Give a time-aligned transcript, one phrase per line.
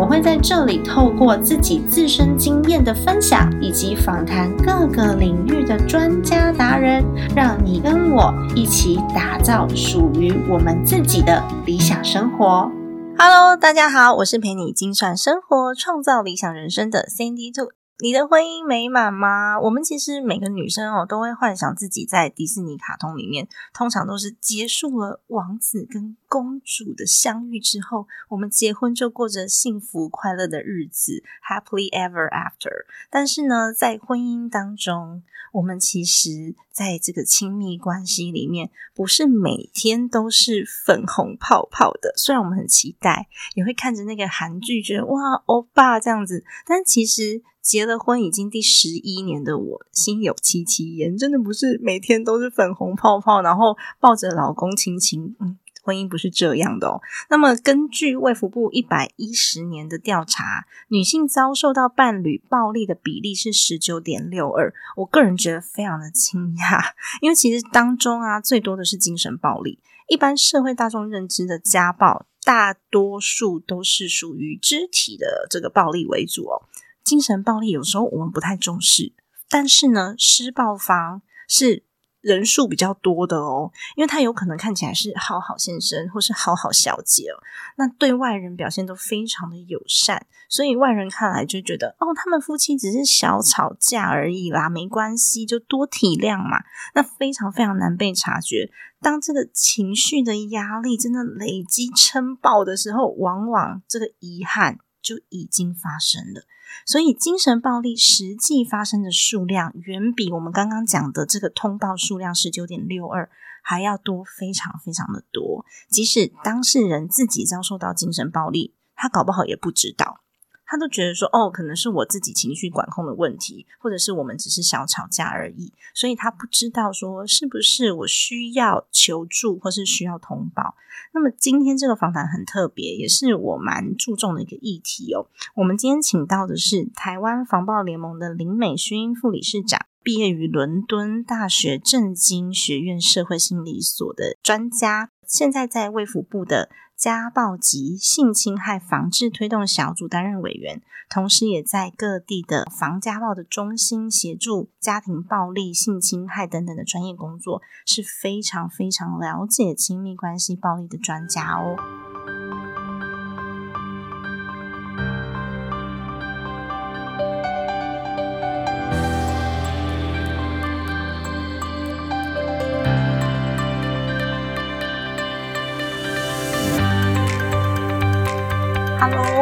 [0.00, 7.04] 我会在这里透过自己自身经验的分享，以及访谈各个领域的专家达人，
[7.36, 12.72] 让你跟我一起打造属于我们自己的理想生活。
[13.18, 17.68] Hello，大家好，我是陪你精算生活、创造理想人生的 Cindy Two。
[18.02, 19.60] 你的婚姻美满吗？
[19.60, 32.86] 我们其实每个女生哦，都会幻想自己在迪士尼卡通里面，通常都是结束了王子跟公主的相遇之后，我们结婚就过着幸福快乐的日子，happily ever after。
[33.10, 42.14] 但是呢，在婚姻当中，我们其实在这个亲密关系里面，不是每天都是粉红泡泡的。
[42.16, 47.42] 虽然我们很期待，也会看着那个韩剧，觉得哇，欧巴这样子，但其实。
[47.70, 55.36] 结了婚已经第十一年的我，心有戚戚焉，真的不是每天都是粉红泡泡，然后抱着老公亲亲。
[55.38, 57.00] 嗯，婚姻不是这样的哦。
[57.28, 64.74] 那么，根据卫福部一百一十年的调查，女性遭受到伴侣暴力的比例是十九点六二。
[64.96, 66.82] 我个人觉得非常的惊讶，
[67.20, 69.78] 因为其实当中啊，最多的是精神暴力。
[70.08, 76.66] 一般社会大众认知的家暴，大多数都是属于肢体的这个暴力为主哦。
[77.10, 79.12] 精神暴力有时候我们不太重视，
[79.48, 81.82] 但是呢，施暴方是
[82.20, 87.42] 人数比较多的哦，因为他有可能看起来是好好先生或是好好小姐哦，
[87.76, 96.62] 那对外人表现都非常的友善，所以外人看来就觉得哦，他们夫妻只是小吵架而已啦，没关系，就多体谅嘛。
[96.94, 106.42] 那非常非常难被察觉，当这个情绪的压力真的累积撑爆的时候，往往这个遗憾就已经发生了。
[106.86, 113.28] 所以，精神暴力实际发生的数量远比我们刚刚讲的这个通报数量十九点六二
[113.62, 115.64] 还要多，非常非常的多。
[115.88, 120.20] 即使当事人自己遭受到精神暴力，他搞不好也不知道。
[120.70, 130.76] 他都觉得说，哦，可能是我自己情绪管控的问题，或者是我们只是小吵架而已，所以他不知道说是不是我需要求助或是需要通报。
[131.12, 135.26] 那么今天这个访谈很特别，也是我蛮注重的一个议题哦。
[135.56, 146.70] 我们今天请到的是台湾防暴联盟的林美勋副理事长，毕业于伦敦大学政经学院社会心理所的专家，现在在卫福部的。
[147.00, 162.09] 家暴及性侵害防治推动小组担任委员，同时也在各地的防家暴的中心协助家庭暴力、性侵害等等的专业工作，是非常非常了解亲密关系暴力的专家哦。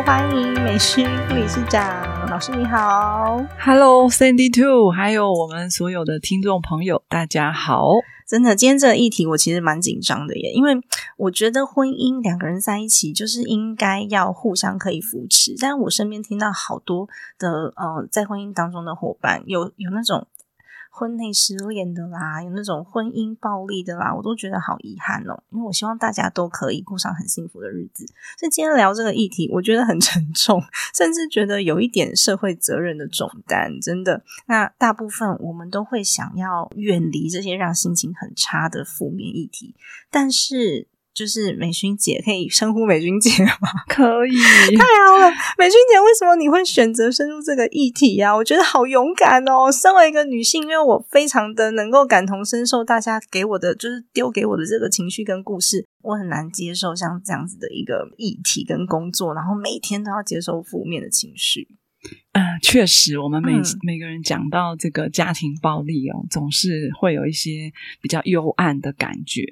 [0.08, 1.86] 欢迎美勋副理事长
[2.30, 3.44] 老师，你好。
[3.60, 7.90] Hello，Sandy Two，还有我们所有的听众朋友，大家好。
[8.26, 10.80] 真的，今天这个议题我其实蛮紧张的耶，因为
[11.18, 17.06] 我觉得婚姻两个人在一起就是应该要互相可以扶持，但我身边听到好多
[17.38, 20.26] 的呃，在婚姻当中的伙伴有有那种。
[20.98, 25.40] 婚内失恋的啦，有那种婚姻暴力的啦，我都觉得好遗憾哦。
[25.50, 28.04] 因为我希望大家都可以过上很幸福的日子。
[28.36, 30.60] 所以今天聊这个议题，我觉得很沉重，
[30.92, 33.70] 甚至觉得有一点社会责任的重担。
[33.80, 39.76] 真的，那大部分我们都会想要远离这些让心情很差的负面议题，
[40.10, 40.88] 但是。
[41.18, 43.68] 就是美君姐，可以称呼美君姐吗？
[43.90, 44.30] 可以，
[44.76, 48.32] 太好了，美君姐，为什么你会选择深入这个议题呀？
[48.32, 49.68] 我觉得好勇敢哦！
[49.72, 61.66] 身为一个女性，因为我非常的能够感同身受，大家给我的就是丢给我的这个情绪跟故事，我很难接受像这样子的一个议题跟工作，然后每天都要接受负面的情绪。
[62.30, 69.42] 嗯，确实，我们每每个人讲到这个家庭暴力哦，总是会有一些比较幽暗的感觉。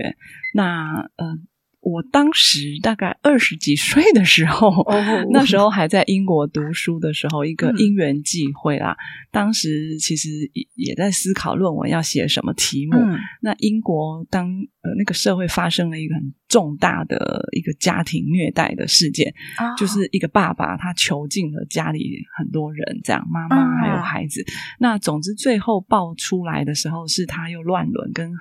[0.55, 1.49] 那嗯。
[1.87, 4.85] 我当时大概二十几岁的时候，
[5.31, 8.97] 那时候还在英国读书的时候，一个因缘际会啦。
[9.31, 12.99] 当时其实也也在思考论文要写什么题目。
[13.41, 14.49] 那英国当
[14.83, 19.33] 呃那个社会发生了一个很重大的一个家庭虐待的事件，
[19.79, 24.45] 就是一个爸爸他囚禁了家里很多人，这样妈妈还有孩子。
[24.81, 28.33] 那总之最后爆出来的时候，是他又乱伦，跟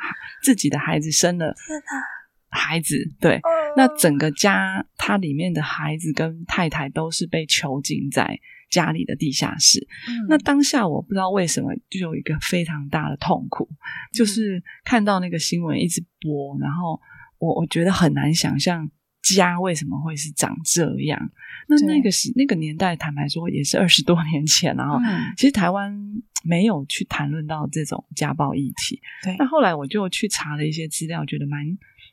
[0.42, 1.54] 自己的孩子生了。
[2.56, 3.40] 孩子，对，
[3.78, 8.40] 那整个家他里面的孩子跟太太都是被囚禁在
[8.72, 9.88] 家里的地下室。
[10.28, 13.70] 那当下我不知道为什么就有一个非常大的痛苦，
[14.14, 17.00] 就是看到那个新闻一直播，然后
[17.38, 18.90] 我我觉得很难想象。
[19.34, 21.20] 家为什么会是长这样？
[21.68, 25.34] 那那个是那个年代，坦白说也是二十多年前了嗯。
[25.36, 25.92] 其实台湾
[26.44, 29.02] 没有去谈论到这种家暴议题。
[29.24, 29.36] 对。
[29.40, 31.66] 那后来我就去查了一些资料，觉得蛮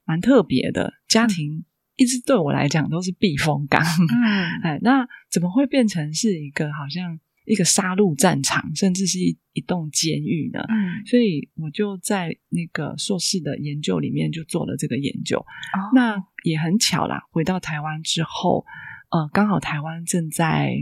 [0.05, 0.93] 蛮特别的。
[1.09, 1.65] 家庭
[1.97, 3.83] 一直对我来讲都是避风港。
[3.83, 4.61] 嗯。
[4.63, 7.19] 哎，那怎么会变成是一个好像？
[7.45, 10.61] 一个杀戮战场，甚至是一一栋监狱呢。
[10.69, 15.45] 嗯，所以我就在那个硕士的研究里面就做了这个研究。
[15.93, 16.15] 那
[16.45, 18.65] 也很巧啦，回到台湾之后，
[19.11, 20.73] 呃，刚好台湾正在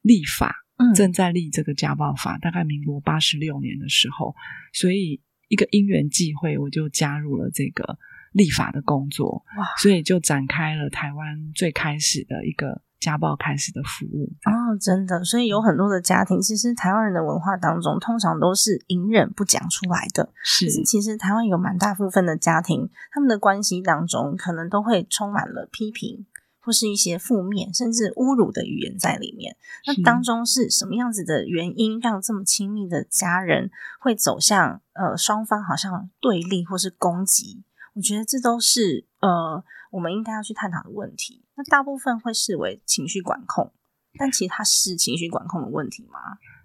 [0.00, 0.56] 立法，
[0.94, 4.34] 正在立这个家暴法，大概民国八十六年的时候，
[4.72, 7.98] 所以一个因缘际会，我就加入了这个
[8.36, 9.44] 立法的工作。
[9.58, 12.82] 哇，所以就展开了台湾最开始的一个。
[12.98, 20.32] 家暴开始的服务哦，真的，所以有很多的家庭，其实台湾人的文化当中，通常都是隐忍不讲出来的。
[20.42, 26.26] 是，其实台湾有蛮大部分的家庭，他们的关系当中，可能都会充满了批评，
[26.58, 29.56] 或是一些负面，甚至侮辱的语言在里面。
[29.86, 37.62] 那当中是什么样子的原因，让这么亲密的家人会走向呃双方好像对立或是攻击？
[37.96, 39.64] 我觉得这都是呃。
[39.92, 43.72] 我们应该要去探讨的问题，那大部分会视为情绪管控，
[44.18, 46.18] 但其实它是情绪管控的问题吗？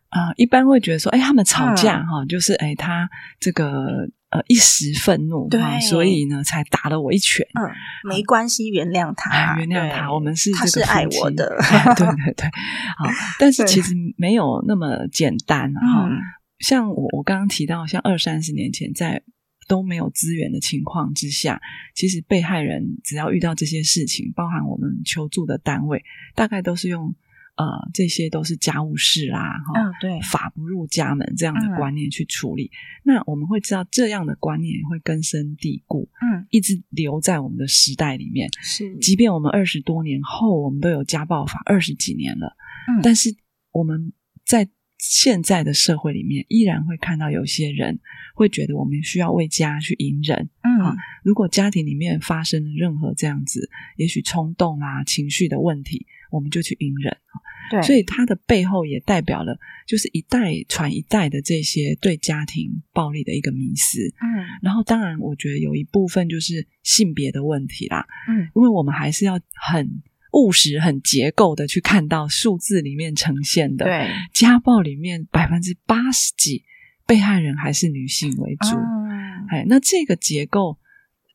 [0.09, 7.47] 啊，一般会觉得说，哎，他们吵架哈，就是哎，他这个呃一时愤怒，对，所以呢才打了我一拳。
[7.53, 7.71] 嗯，
[8.03, 11.55] 没关系，原谅他，原谅他，我们是他是爱我的，
[11.95, 12.49] 对对对。
[12.97, 13.05] 好，
[13.39, 16.09] 但是其实没有那么简单哈。
[16.59, 19.23] 像我我刚刚提到，像二三十年前在。
[19.71, 21.61] 都没有资源的情况之下，
[21.95, 26.03] 其实被害人只要遇到这些事情，包含我们求助的单位，
[26.35, 27.15] 大概都是用
[27.55, 32.69] 呃这些都是家务事啦，哈，对，法不入家门这样的观念去处理。
[33.01, 38.49] 那我们会知道这样的观念会根深蒂固，嗯，一直留在我们的时代里面。
[38.61, 42.57] 是，即便我们二十多年后，我们都有家暴法二十几年了，
[42.89, 43.33] 嗯，但是
[43.71, 44.11] 我们
[44.43, 44.67] 在。
[45.01, 47.99] 现在的社会里面，依然会看到有些人
[48.35, 50.47] 会觉得我们需要为家去隐忍。
[50.61, 53.67] 嗯，如果家庭里面发生了任何这样子，
[53.97, 57.17] 也许冲动啦、情绪的问题，我们就去隐忍。
[57.71, 59.57] 对，所以它的背后也代表了，
[59.87, 63.99] 就是一代传一代的这些对家庭暴力的一个迷思。
[64.21, 68.05] 嗯，然后当然，我觉得有一部分就是性别的问题啦。
[68.29, 70.03] 嗯，因为我们还是要很。
[70.33, 76.63] 务实、很结构的去看到数字里面呈现的，对家暴里面百分之八十几
[77.05, 78.77] 被害人还是女性为主。
[79.49, 80.79] 哎，那这个结构，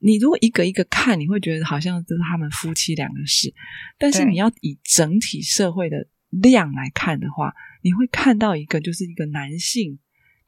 [0.00, 3.52] 你如果一个一个看，你会觉得好像都是他们夫妻两个事，
[3.98, 7.52] 但是你要以整体社会的量来看的话，
[7.82, 9.98] 你会看到一个就是一个男性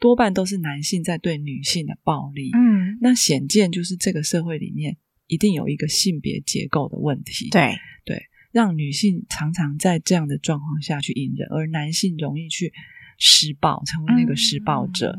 [0.01, 2.51] 多半都是男性在对女性的暴力。
[2.55, 4.97] 嗯，那显见就是这个社会里面
[5.27, 7.51] 一定有一个性别结构的问题。
[7.51, 8.23] 对对。
[8.51, 12.73] 让女性常常在这样的状况下去隐忍，而男性容易去
[13.19, 15.15] 施暴，成为那个施暴者。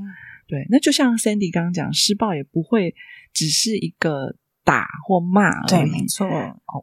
[0.47, 2.95] 对，那就像 Sandy 刚刚讲，施暴也不会
[3.33, 5.61] 只是一个打或骂。
[5.67, 6.27] 对，没错。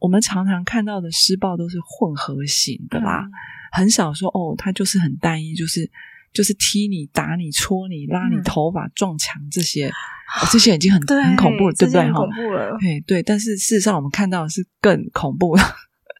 [0.00, 3.28] 我们常常看到的施暴都是混合型的啦，
[3.72, 5.90] 很少说哦，他就是很单一，就是
[6.32, 9.90] 就是踢你、打你、戳你、拉你头发、撞墙这些，
[10.52, 12.12] 这些已经很很恐怖了，对不对？
[12.12, 12.76] 恐怖了。
[12.78, 15.56] 对对，但是事实上我们看到的是更恐怖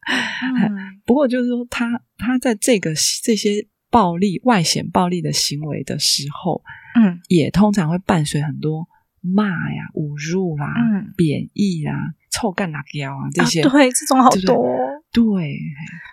[0.06, 0.70] 的。
[1.04, 6.62] 不过，就是说，他他在这个这些暴力、外显暴力的行为的时候，
[6.94, 8.88] 嗯，也通常会伴随很多
[9.20, 10.66] 骂呀、侮辱啦、
[11.16, 12.14] 贬义啦。
[12.30, 14.66] 臭干辣椒啊，这些对这种好多，
[15.16, 15.58] 对，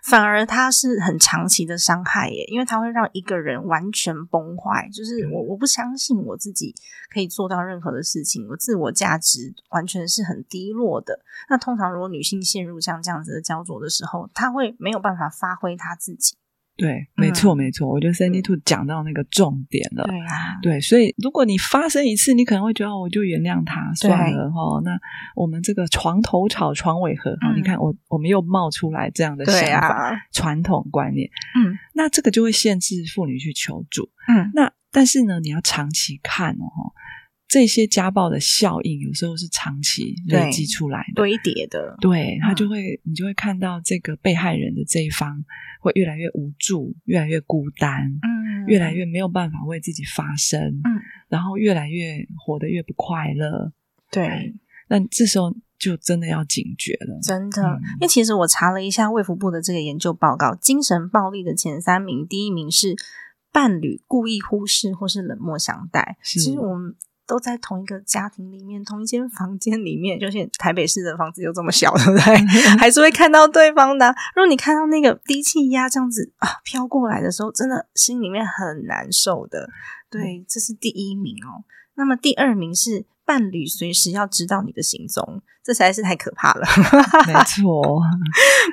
[0.06, 4.88] 反而它是很长期的伤害耶，因为它会让一个人完全崩坏。
[4.94, 6.74] 就是我我不相信我自己
[7.14, 11.20] 可以做到任何的事情，我自我价值完全是很低落的。
[11.50, 16.38] 那通常如果女性陷入像这样子的焦灼的时候，她会没有办法发挥她自己。
[16.76, 20.04] 对，没错，没错，我觉得 Sandy Two 讲到那个重点了。
[20.06, 24.82] 对啊，对，所以如果你发生一次，你可能会觉得我就原谅他算了哈。
[24.84, 24.98] 那
[25.36, 31.30] 我们这个床头吵，床尾和，你看我我们又冒出来这样的想法，传统观念。
[31.56, 34.10] 嗯，那这个就会限制妇女去求助。
[34.28, 36.94] 嗯，那但是呢，你要长期看哦。
[37.54, 45.46] 这些家暴的效应有时候是长期累积出来的、堆叠的，对他就会，你就会看到这个被害人的这一方
[45.80, 50.98] 会越来越无助，越来越孤单，嗯，越来越没有办法为自己发声，嗯，
[51.30, 53.72] 然后越来越活得越不快乐，
[54.10, 54.56] 对。
[54.90, 57.20] 那这时候就真的要警觉了。
[57.22, 57.82] 真的，嗯。
[57.94, 62.96] 因为其实我查了一下卫福部的这个研究报告，精神暴力的前三名，第一名是
[63.52, 66.18] 伴侣故意忽视或是冷漠相待。
[66.24, 66.96] 其实我们
[67.34, 72.36] 都在同一个家庭里面，同一间房间里面，就是台北市的房子又这么小，对不对？
[72.78, 74.16] 还是会看到对方的啊。
[74.36, 79.68] 如果你看到那个低气压这样子啊飘过来的时候，真的心里面很难受的。
[80.12, 81.66] 对，这是第一名哦。
[81.96, 86.66] 那么第二名是伴侣随时要知道你的行踪，这实在是太可怕了。
[87.26, 87.82] 没 错，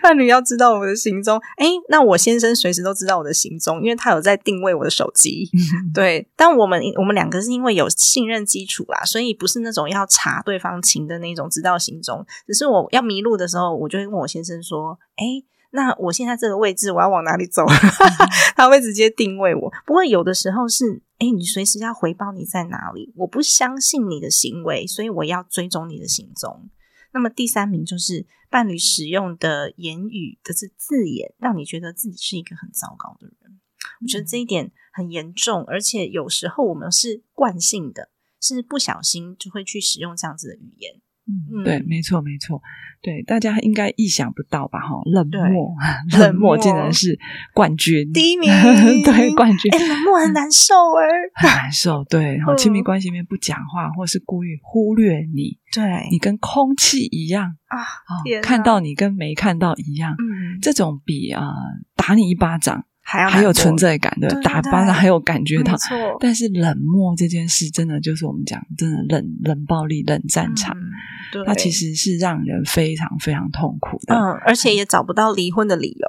[0.03, 5.49] 伴侣要知道我的行踪，诶，那我先生随时都知道我的行踪，因为他有在定位我的手机。
[5.95, 12.25] 对，但我们我们两个是因为有信任基础啦，所以不是那种要查对方情的那种知道行踪。
[12.47, 17.65] 只是我要迷路的时候，我就会问我先生说：“诶，那我现在这个位置我要往哪里走？”
[18.57, 19.73] 他会直接定位我。
[19.87, 26.69] 不过有的时候是，哎，你随时要回报你在哪里，我不相信你的行为，所以我要追踪你的行踪。
[27.13, 33.61] 那么第三名就是伴侣使用的言语的是字眼，让你觉得自己是一个很糟糕的人。
[34.03, 38.11] 我觉得这一点很严重，而且有时候我们是惯性的，
[38.41, 41.01] 是不小心就会去使用这样子的语言。
[41.53, 42.61] 嗯，对，没错，没错，
[43.03, 44.81] 对，大家应该意想不到吧？
[44.81, 45.75] 哈，冷漠，
[46.13, 47.19] 冷冷漠漠竟然是
[47.55, 48.51] 冠军，第一名
[49.05, 52.57] 对，冠军哎、冷漠很难受哎、 很难受，对，哈，嗯。
[52.57, 57.79] 亲密关系里面不讲话，或是故意忽略你，对你跟空气一样，啊，
[58.43, 61.53] 看到你跟没看到一样，嗯，这种比啊、呃
[61.97, 65.75] 打你一巴掌还要还有存在感的，打巴掌还有感觉到
[66.21, 70.81] 但是冷漠这件事，真的就是我们讲，真的冷冷暴力、冷战场，嗯
[71.33, 74.15] 对，它其实是让人非常非常痛苦的。
[74.15, 76.07] 嗯，而且也找不到离婚的理由。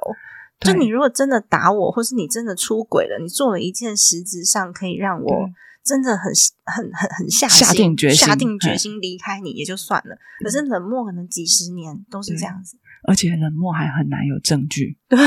[0.60, 5.50] 就你如果真的打我，或是你真的出轨了，你做了一件实质上可以让我
[5.84, 6.32] 真的很
[6.64, 10.16] 很很很下下定决心下定决心离开你也就算了。
[10.44, 15.18] 可是冷漠可能几十年都是这样子，而且冷漠还很难有证据，对，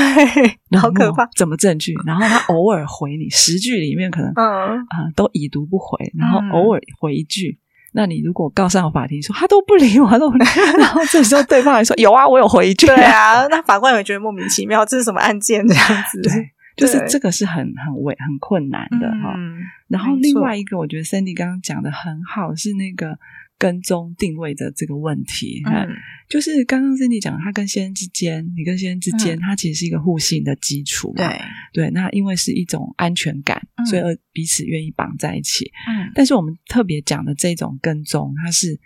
[0.70, 1.28] 冷好可怕。
[1.36, 1.94] 怎么证据？
[2.06, 7.58] 然后他偶尔回你十句里面可能啊、嗯，都已读不回，然后嗯偶尔回一句。
[7.92, 10.44] 那你如果告上法庭说他都不理我，他都不理，
[10.78, 16.20] 然后这时候对方还说有啊，我有回一句，对啊，那法官也会觉得莫名其妙，这是什么案件这样子？
[16.20, 19.34] 对，就是对这个是很很为很困难的哈。
[19.38, 19.56] 嗯，
[19.88, 23.18] 然后另外一个，我觉得 Sandy 刚刚讲的很好，是那个
[23.58, 25.62] 跟踪定位的这个问题。
[25.66, 25.86] 嗯
[26.28, 31.28] 就是刚刚 Cindy 讲，他跟先生之间，你跟先生之间，嗯它其实是一个互信的基础嘛。
[31.72, 35.70] 对，对，那因为是一种安全感，嗯所以彼此愿意绑在一起。
[35.88, 38.76] 嗯，但是我们特别讲的这种跟踪，它是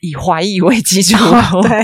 [0.00, 1.16] 以怀疑为基础。
[1.16, 1.78] 哦对，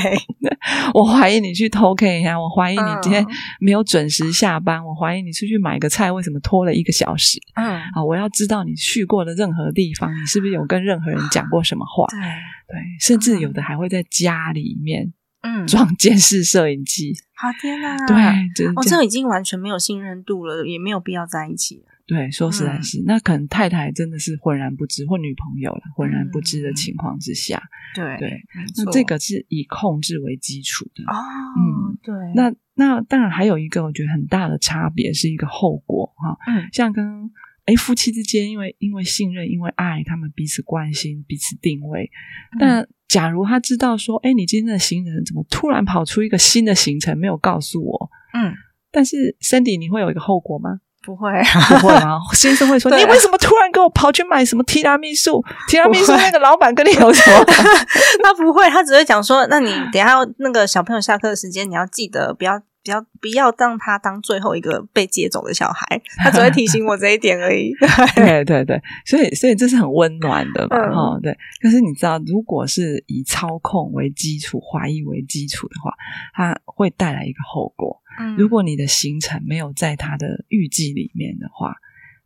[0.95, 3.29] 我怀疑你去偷 K 一下，我怀疑你今天嗯
[3.61, 7.39] 没有准时下班，我怀疑你出去买个菜为什么拖了一个小时。
[7.57, 12.07] 嗯，啊，我要知道你去过的任何地方，你是不是有跟任何人讲过什么话？
[12.11, 17.13] 对，对，甚至有的还会在家里面嗯， 装监视摄影机。
[17.37, 21.94] 好天哪，对，我哦，这样这已经完全没有信任度了，也没有必要在一起了。
[22.07, 22.83] 对，说实在嗯。
[22.83, 26.75] 是，那可能太太真的是浑然不知，或女朋友了浑然不知的嗯。
[26.75, 27.63] 情况之下，
[27.95, 28.41] 对对，
[28.77, 31.05] 那这个是以控制为基础的。
[31.05, 31.17] 哦，
[31.57, 36.69] 嗯对，那那当然还有一个我觉得很大的差别是一个后果哈，嗯。
[36.73, 37.31] 像跟
[37.65, 42.11] 哎夫妻之间，因为因为信任，因为爱，他们彼此关心，彼此定位。
[42.53, 42.59] 嗯。
[42.61, 48.53] 但假如他知道说，哎，你今天的行程怎么突然跑出一个新的行程，没有告诉我，嗯，
[48.91, 50.81] 但是 Sandy，你会有一个后果吗？
[51.05, 51.31] 不会，
[51.81, 52.19] 不会吗？
[52.33, 55.45] 先生会说，你为什么突然跟我跑去买什么提拉米苏？
[55.69, 57.45] 提拉米苏那个老板跟你有什么？
[58.23, 62.61] 他不会，他只会讲说，那你等下那个小朋友下课的时间，你要记得不要。
[62.85, 67.73] 不要不要让他当最后一个被接走的小孩，他只会提醒我这一点而已。
[68.15, 71.35] 对对对，所以所以这是很温暖的嘛，嗯哈、对。
[71.63, 75.95] 可是你知道，如果是以操控为基础、怀疑为基础的话，
[76.35, 77.99] 它会带来一个后果。
[78.19, 81.75] 嗯如果你的行程没有在他的预计里面的话，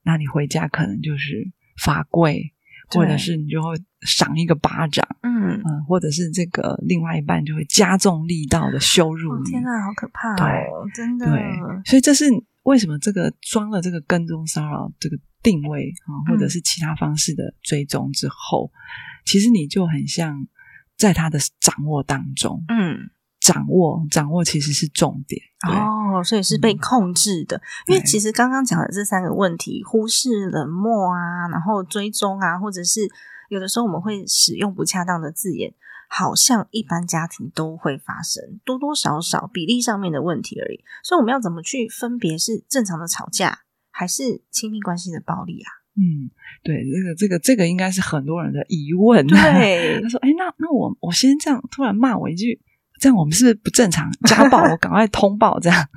[0.02, 1.50] 那你回家可能就是
[1.82, 2.52] 罚跪，
[2.88, 9.42] 或者是你就会赏一个巴掌，嗯，嗯，或者是这个另外一半就会加重力道的羞辱你。
[9.42, 10.88] 哦天哪，好可怕对哦！
[10.94, 11.42] 真的，对，
[11.84, 12.24] 所以这是
[12.62, 18.70] 为什么这个装了这个跟踪骚扰这个定位啊，或者嗯是其他方式的追踪之后，
[19.24, 20.46] 其实你就很像
[20.96, 23.10] 在他的掌握当中，嗯，
[23.48, 25.40] 掌握掌握其实是重点。
[25.66, 27.60] 哦，所以是被嗯控制的。
[27.86, 33.08] 因为其实刚刚讲的这三个问题，忽视、冷漠啊，然后追踪啊，或者是
[33.48, 35.72] 有的时候我们会使用不恰当的字眼，
[36.10, 40.84] 好像一般家庭都会发生，多多少少比例上面的问题而已。
[41.02, 45.72] 所以我们要怎么去分别是正常的吵架，还是亲密关系的暴力啊？
[45.96, 46.30] 嗯，
[46.62, 49.26] 对，这个这个这个应该是很多人的疑问。
[49.26, 52.60] 对， 他说：“哎，那那我我先这样突然骂我一句，
[52.98, 54.10] 这样我们是不是不正常？
[54.26, 55.88] 家暴，我赶快通报这样。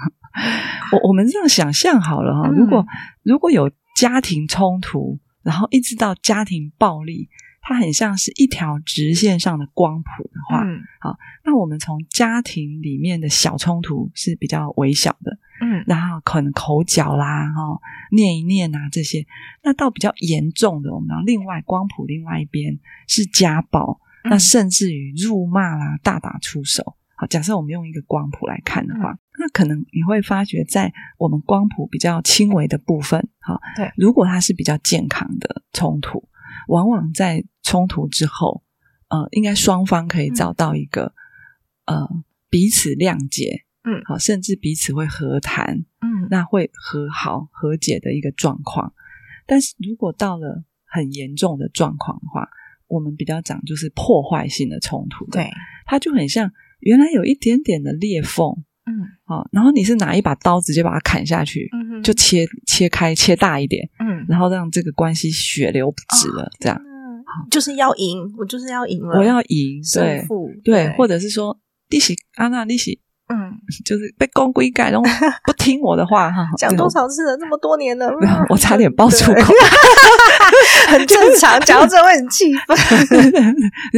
[0.91, 2.86] 我我们这样想象好了哈，如果
[3.24, 7.29] 如果有家庭冲突，然后一直到家庭暴力。”
[7.63, 10.65] 它很像是一条直线上的光谱的话，
[11.00, 11.15] 好，
[11.46, 17.79] 那我们从家庭里面的小冲突是比较微小的，嗯，然后可能口角啦，哈，
[18.12, 19.27] 念一念啊这些，
[19.62, 26.95] 那到比较严重的，我们另外光谱另外一边是家暴，那甚至于辱骂啦，大打出手。
[27.15, 36.27] 好，假设我们用一个光谱来看的话，那可能你会发觉在我们光谱比较轻微的部分，哈，对，如果它是比较健康的冲突。
[36.67, 38.63] 往往在冲突之后，
[39.07, 41.13] 呃，应该双方可以找到一个
[41.85, 42.07] 呃
[42.49, 48.93] 彼此谅解，嗯，好，甚至彼此会和谈，嗯，那会和好和解的一个状况。
[49.47, 52.47] 但是如果到了很严重的状况的话，
[52.91, 55.50] 我们比较讲就是破坏性的冲突，对，
[55.86, 58.51] 它就很像原来有一点点的裂缝，
[58.86, 58.91] 嗯，
[59.24, 66.81] 好，然后你是拿一把刀直接把它砍下去，嗯就切切开切大一点，嗯，然后让这个关系血流不止了，这样，
[67.50, 70.25] 就是要赢，我就是要赢了，我要赢，对，
[70.63, 73.00] 对，或者是说利息安娜利息。
[73.31, 73.51] 嗯，
[73.85, 75.09] 就是被公规改，然后
[75.45, 76.47] 不听我的话哈。
[76.57, 77.38] 讲多少次了？
[77.38, 78.11] 这么多年了，
[78.50, 79.53] 我差点爆粗口，
[80.89, 81.59] 很正常。
[81.61, 82.75] 讲到这会很气愤。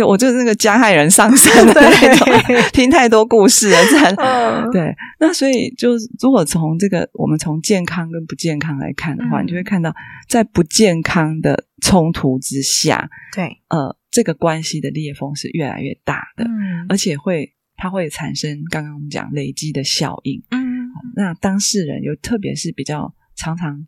[0.06, 2.28] 我就是那个加害人上身的那种，
[2.72, 4.70] 听太多故事了，这样。
[4.72, 9.94] 对，那所以就如果从这个我们从健康跟不健康来看的话，你就会看到，
[10.30, 17.54] 在不健康的冲突之下，对，呃，这个关系的裂缝是越来越大的，嗯，而且会。
[17.76, 23.86] 它会产生刚刚我们讲累积的效应，嗯，那当事人有特别是比较常常，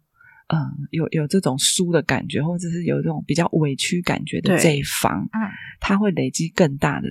[0.48, 0.58] 呃，
[0.92, 5.40] 有有这种输的感觉，或者是有这种比较委屈感觉的这一方，嗯，
[5.80, 7.08] 他会累积更大的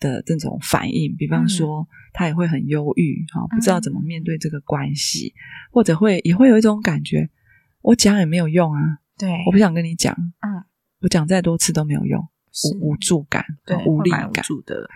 [0.00, 5.32] 的这种反应，比方说他也会很忧郁，哈，不知道怎么面对这个关系，
[5.70, 7.28] 或者会也会有一种感觉，
[7.82, 10.64] 我讲也没有用啊，对，我不想跟你讲，嗯，
[11.02, 12.26] 我讲再多次都没有用。
[12.64, 14.30] 无无助感，对无力感
[14.64, 14.88] 的，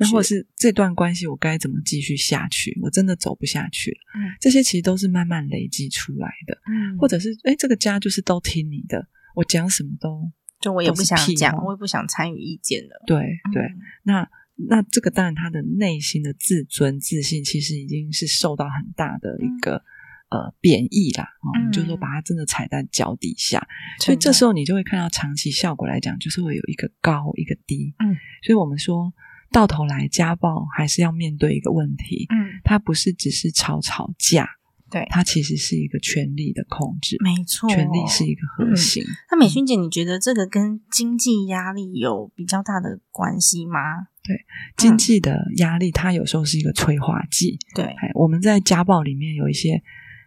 [0.00, 2.78] 那或者是这段关系我该怎么继续下去？
[2.80, 3.98] 我真的走不下去了。
[4.14, 6.58] 嗯，这些其实都是慢慢累积出来的。
[6.66, 13.02] 嗯，或者是哎，这个家就是都听你的，我讲什么都就我也不想讲，我也不想参与意见了。
[13.06, 13.18] 对
[13.52, 13.62] 对，
[14.04, 14.28] 那
[14.68, 19.84] 那这个当然他的内心的自尊自信其实已经是受到很大的一个。
[20.32, 23.66] 呃，贬义啦，哦，就是说把它真的踩在脚底下，
[24.00, 29.12] 所以这时候你就会看到长期效果来讲，就是会有一个高一个低，嗯，所以我们说
[29.50, 34.48] 到头来家暴还是要面对一个问题，嗯，它不是只是吵吵架，
[34.90, 39.04] 对，它其实是一个权力的控制，没错，权力是一个核心。
[39.30, 43.80] 那美薰姐，你觉得这个跟经济压力有比较大的关系吗？
[44.24, 44.46] 对，
[44.78, 49.82] 经济的压力它有时候是一个催化剂，对，我们在家暴里面有一些。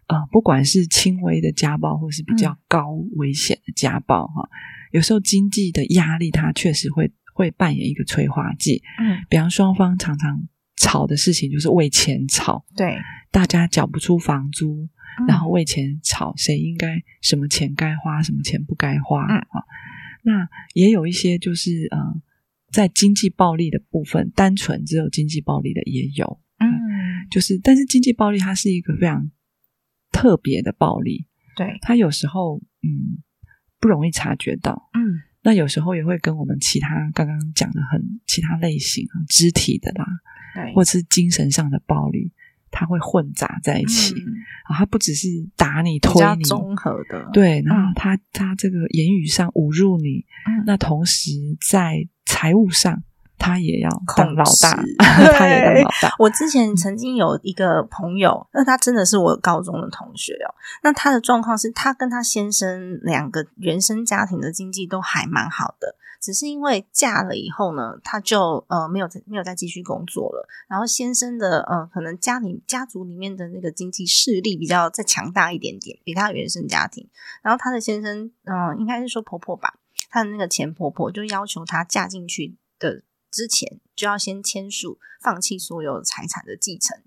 [0.07, 4.47] 啊，不管是轻微的家暴，或是比较高危险的家暴，哈，
[4.91, 8.83] 有时候经济的压力，它确实会会扮演一个催化剂。
[8.99, 12.97] 嗯，比方双方常常吵的事情就是为钱吵，对，
[13.31, 14.87] 大家缴不出房租，
[15.27, 19.63] 然后为钱吵，谁应该什么钱该花，什么钱不该花，嗯啊，
[20.21, 21.97] 那也有一些就是呃，
[22.69, 26.67] 在经济暴力的部分，单纯只有经济暴力的也有，嗯，
[27.31, 29.31] 就是但是经济暴力它是一个非常。
[30.15, 31.77] 特别的暴力，对。
[31.81, 33.19] 他有时候嗯
[33.81, 40.05] 不容易察觉到，嗯，那有时候也会跟我们其他刚刚讲的很其他类型肢体的啦，
[40.55, 42.31] 对，或者是精神上的暴力，
[42.71, 44.15] 它会混杂在一起。
[44.63, 50.25] 啊，它不只是打你、推你，综合的，对，然后他他这个言语上侮辱你，
[50.65, 53.03] 那同时在财务上。
[53.37, 54.83] 他也要当老大，
[55.37, 56.15] 他也当老大。
[56.17, 60.55] 我之前曾经有一个朋友，那他真的是我高中的同学哦。
[60.81, 70.47] 那他的状况是他跟他先生两个原生家庭的经济都还蛮好的，只是因为嫁了以后呢，他就呃没有没有再继续工作了。
[70.67, 77.07] 然后先生的呃可能家里家族里面的那个经济势力比较再强大一点点，比他原生家庭。
[77.43, 79.75] 然后他的先生嗯应该是说婆婆吧，
[80.09, 83.03] 他的那个前婆婆就要求他嫁进去的。
[83.35, 86.97] 之前就要先签署放弃所有财产的继承，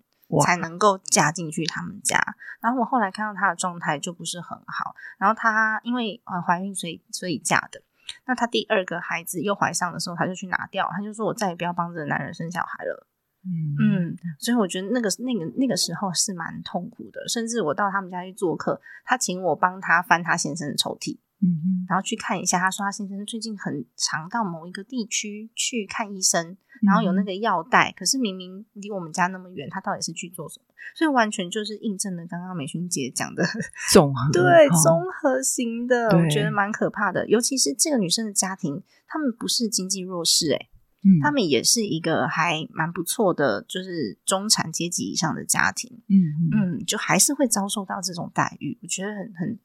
[0.45, 2.23] 才能够嫁进去他们家。
[2.61, 7.81] 然后我后来看到她的状态就不是很好，然后她因为呃怀孕，所以所以嫁的。
[8.27, 13.07] 那她第二个孩子又怀上的时候，她就去拿掉，她就说我再也不要帮这个男人生小孩了。
[13.47, 21.17] 嗯嗯，所以我觉得那个那个那个时候是蛮痛苦的，甚至我到他们家去做客，他请我帮他翻他先生的抽屉。
[21.41, 22.59] 嗯然后去看一下。
[22.59, 30.67] 他说他先生最近很常到某一个地区去看医生，然后有那个药袋，可是明明离我们家那么远，他到底是去做什么？
[30.97, 33.45] 所以完全就是印证了刚刚美勋姐讲的
[33.93, 37.29] 综合对哦综合型的，我觉得蛮可怕的。
[37.29, 40.69] 尤其是这个女生的家庭，他们不是经济弱势、欸，
[41.05, 46.03] 嗯他们也是一个还蛮不错的，就是中产阶级以上的家庭。
[46.09, 49.59] 嗯嗯嗯，就还是会遭受到这种待遇，我觉得很很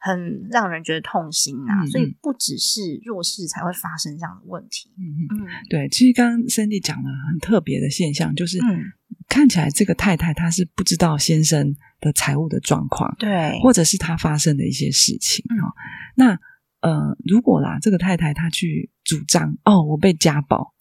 [0.00, 1.82] 很让人觉得痛心啊。
[1.82, 4.90] 嗯所以不只是弱势才会发生这样的问题。
[4.98, 8.84] 嗯嗯，嗯对，其实刚刚 Cindy 讲了很特别的现象，就是嗯，
[9.28, 15.72] 看起来这个太太她是不知道先生的财务的状况，对，或者是他发生的一些事情嗯哦。
[16.16, 16.38] 那
[16.80, 20.74] 呃，如果啦，这个太太她去主张哦，我被家暴，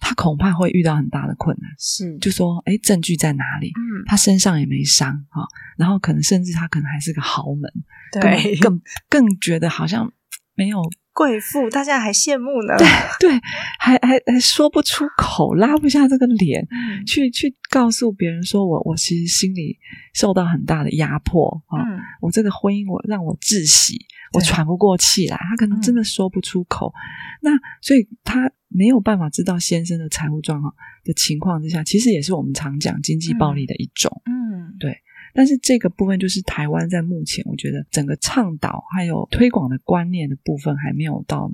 [0.00, 3.68] 她恐怕会遇到很大的困难，是，就说哎，证据在哪里？
[3.68, 7.70] 嗯，他身上也没伤哈、哦，然后可能甚至他可能还是个豪门，
[8.12, 10.10] 对，更更更觉得好像
[10.54, 10.82] 没有
[11.12, 12.74] 贵妇大家还羡慕呢。
[13.18, 13.30] 对，
[13.78, 17.04] 还还还说不出口，拉不下这个脸，嗯。
[17.04, 19.78] 去去告诉别人说我我其实心里
[20.14, 21.98] 受到很大的压迫啊、哦嗯。
[22.20, 26.92] 我这个婚姻我让我窒息，我喘不过气来，他可能真的说不出口。
[27.40, 34.22] 那所以他没有办法知道先生的财务状况的情况之下，其实也是我们常讲经济暴力的一种。
[34.26, 34.98] 嗯，对
[35.34, 41.50] 但是这个部分就是台湾在目前，我觉得整个倡导还有推广的观念的部分还没有到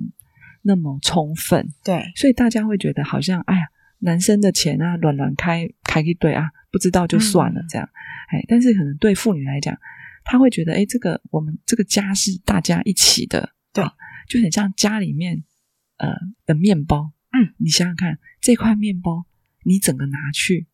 [0.63, 3.67] 那么充分，对，所以大家会觉得好像哎呀，
[3.99, 7.87] 男生的钱啊，乱乱开开一堆啊，不知道就算了嗯这样。
[8.29, 9.77] 哎，但是可能对妇女来讲，
[10.25, 13.93] 她会觉得哎，这个我们这个家是大家一起的，对啊
[14.27, 15.43] 就很像家里面
[15.97, 16.09] 呃
[16.45, 19.25] 的面包，嗯，你想想看，这块面包
[19.63, 20.67] 你整个拿去。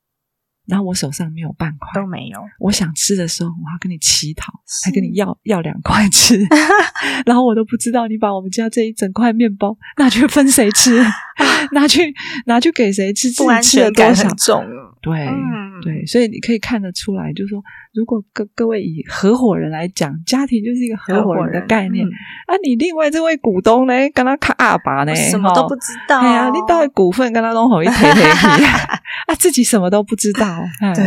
[0.68, 2.40] 然后我手上没有半块，都没有。
[2.60, 6.38] 我想吃的时候，我要跟你乞讨，是还跟你要要两块吃，
[7.26, 11.04] 然后我都不知道你把我们家这一整块面包拿去分谁吃，
[11.74, 12.14] 拿去
[12.46, 14.38] 拿去给谁吃，吃了多少全感很？
[14.38, 14.64] 重。
[15.02, 17.62] 对、嗯对，所以你可以看得出来，就是说，
[17.94, 22.10] 如果各各位以合伙人来讲，家庭就是一个合伙人的概念、嗯
[22.48, 22.56] 啊。
[22.64, 26.20] 你另外这位股东呢，跟他卡阿爸呢，什么都不知道。
[26.22, 28.24] 哎呀，你到底股份跟他弄好一贴贴
[29.28, 30.64] 啊，自己什么都不知道。
[30.80, 31.04] 哎对，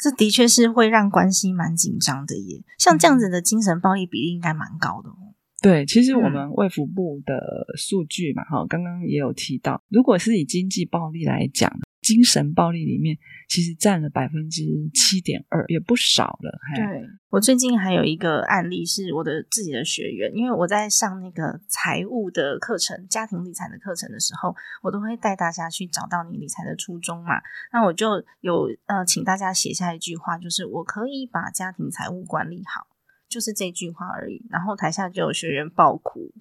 [0.00, 2.60] 这的确是会让关系蛮紧张的耶。
[2.78, 5.14] 像这样子的精神暴力比例应该蛮高的哦。
[5.62, 7.34] 对，其实我嗯们卫福部的
[7.78, 11.72] 数据嘛，哈、刚刚也有提到，如果是以经济暴力来讲，
[12.04, 13.16] 精神暴力里面
[13.48, 14.62] 其实占了百分之
[14.92, 16.60] 七点二，也不少了。
[16.70, 27.40] 嘿对我最近还有一个案例是我的自己的学员，因为我在上那个财务的课程、家庭理财的课程的时候，我都会带大家去找到你理财的初衷嘛。
[27.72, 32.86] 那我就有呃，请大家写下一句话，就是我可以把家庭财务管理好，
[33.28, 34.46] 就是这句话而已。
[34.50, 36.32] 然后台下就有学员爆哭。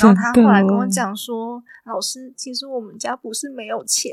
[0.00, 4.12] 然后他后来跟我讲说：“老师，其实我们家不是没有钱，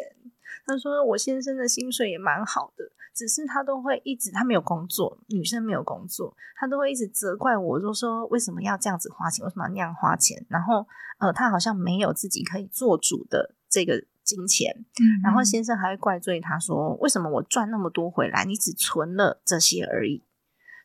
[0.65, 10.45] 他说我先生的薪水也蛮好的，只是他都会一直他没有工作，女生没有工作，他都会一直责怪我，就说为什么要这样子花钱，为什么要那样花钱？
[10.49, 10.86] 然后
[11.19, 20.21] 呃，他好像没有自己可以做主的这个金钱，嗯然后先生还会怪罪他说，为什么我赚那么多回来，你只存了这些而已。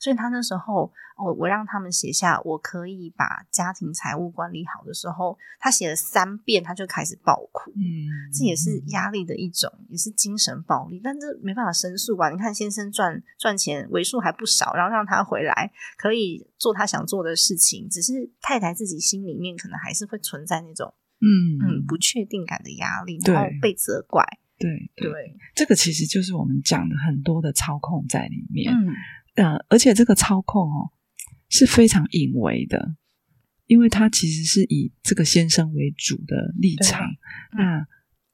[0.00, 7.70] 所以他那时候，我我让他们写下我可以把家庭财务管理好的时候，他写了三遍，他就开始爆哭。
[7.76, 12.30] 嗯，这也是压力的一种，也是精神暴力，但这没办法申诉吧？
[12.30, 21.28] 你看先生赚赚钱为数还不少，然后让他回来可以做他想做的事情，只是太太自己心里面可能还是会存在那种嗯
[21.60, 24.24] 嗯不确定感的压力，然后被责怪。
[24.58, 28.70] 对对，对，这个其实就是我们讲的很多的操控在里面。
[28.74, 28.92] 嗯，
[29.36, 30.90] 呃，而且这个操控哦
[31.48, 32.94] 是非常隐微的，
[33.66, 37.06] 因为他其实是以这个先生为主的立场，
[37.56, 37.86] 嗯那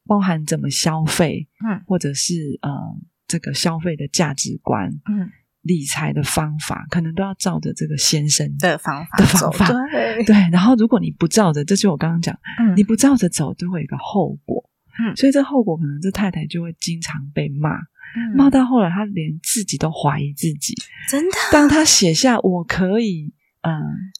[0.06, 2.70] 包含怎么消费，嗯或者是呃
[3.26, 5.30] 这个消费的价值观，嗯
[5.62, 9.74] 理财的方法，可能都要照着这个先生的方法的走方法。
[9.90, 14.70] 对，对，然后如果你不照着，这就我刚刚讲，嗯你不照着走，就会有一个后果。
[14.98, 17.76] 嗯所以这后果可能这太太就会经常被骂，
[18.16, 18.34] 嗯。
[18.34, 20.74] 骂到后来，他连自己都怀疑自己。
[21.08, 21.36] 真的？
[21.52, 23.72] 当他写下“我可以”，嗯、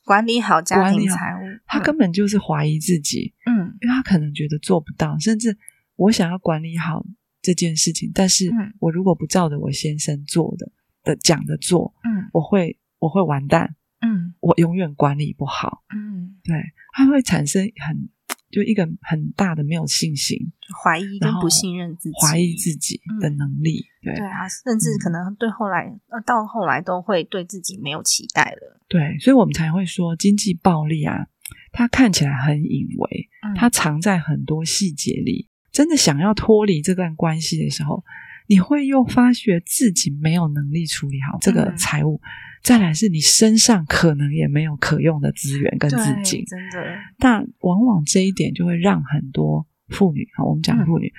[0.05, 3.75] 管理好家庭财务，他根本就是怀疑自己，嗯。
[3.81, 5.57] 因为他可能觉得做不到，甚至
[5.97, 7.05] 我想要管理好
[7.41, 8.75] 这件事情，但是嗯。
[8.79, 10.71] 我如果不照着我先生做的
[11.03, 12.29] 的讲的做，嗯。
[12.33, 14.35] 我会我会完蛋，嗯。
[14.41, 15.83] 我永远管理不好。
[15.95, 16.37] 嗯。
[16.45, 16.55] 对，
[16.93, 18.09] 他会产生很
[18.51, 20.39] 就一个很大的没有信心，
[20.83, 23.87] 怀疑跟不信任自己，怀疑自己的能力。
[24.03, 28.81] 对对啊，甚至可能对后来呃到后来都会对自己没有期待了。
[28.89, 31.27] 对，所以我们才会说经济暴力啊，
[31.73, 35.49] 它看起来很隐微，它藏在很多细节里。
[35.73, 38.03] 真的想要脱离这段关系的时候，
[38.47, 42.21] 你会又发觉自己没有能力处理好这个财务。
[42.67, 46.99] 再来是你身上可能也没有可用的资源跟资金，真的。
[47.17, 51.13] 但往往这一点就会让很多妇女啊，我们讲妇女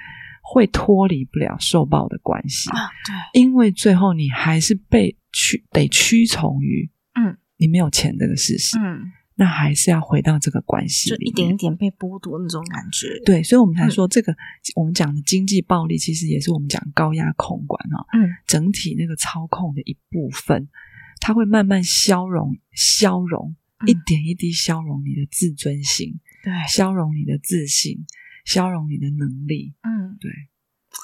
[0.43, 2.69] 会脱离不了受暴的关系。
[2.71, 13.07] 啊，对，因为最后你还是被屈得屈从于嗯，你没有钱这个事实，嗯，那还是要回到这个关系，就一点一点被剥夺那种感觉。
[13.23, 14.35] 对，所以我们才说这个
[14.75, 20.67] 我们讲的经济暴力，其实也是我们讲高压控管啊，嗯，整体那个操控的一部分。
[21.27, 23.53] 它会慢慢消融、消融，
[23.85, 28.05] 一点一滴消融你的自尊心，对，消融你的自信，
[28.45, 30.31] 消融你的能力，嗯，对，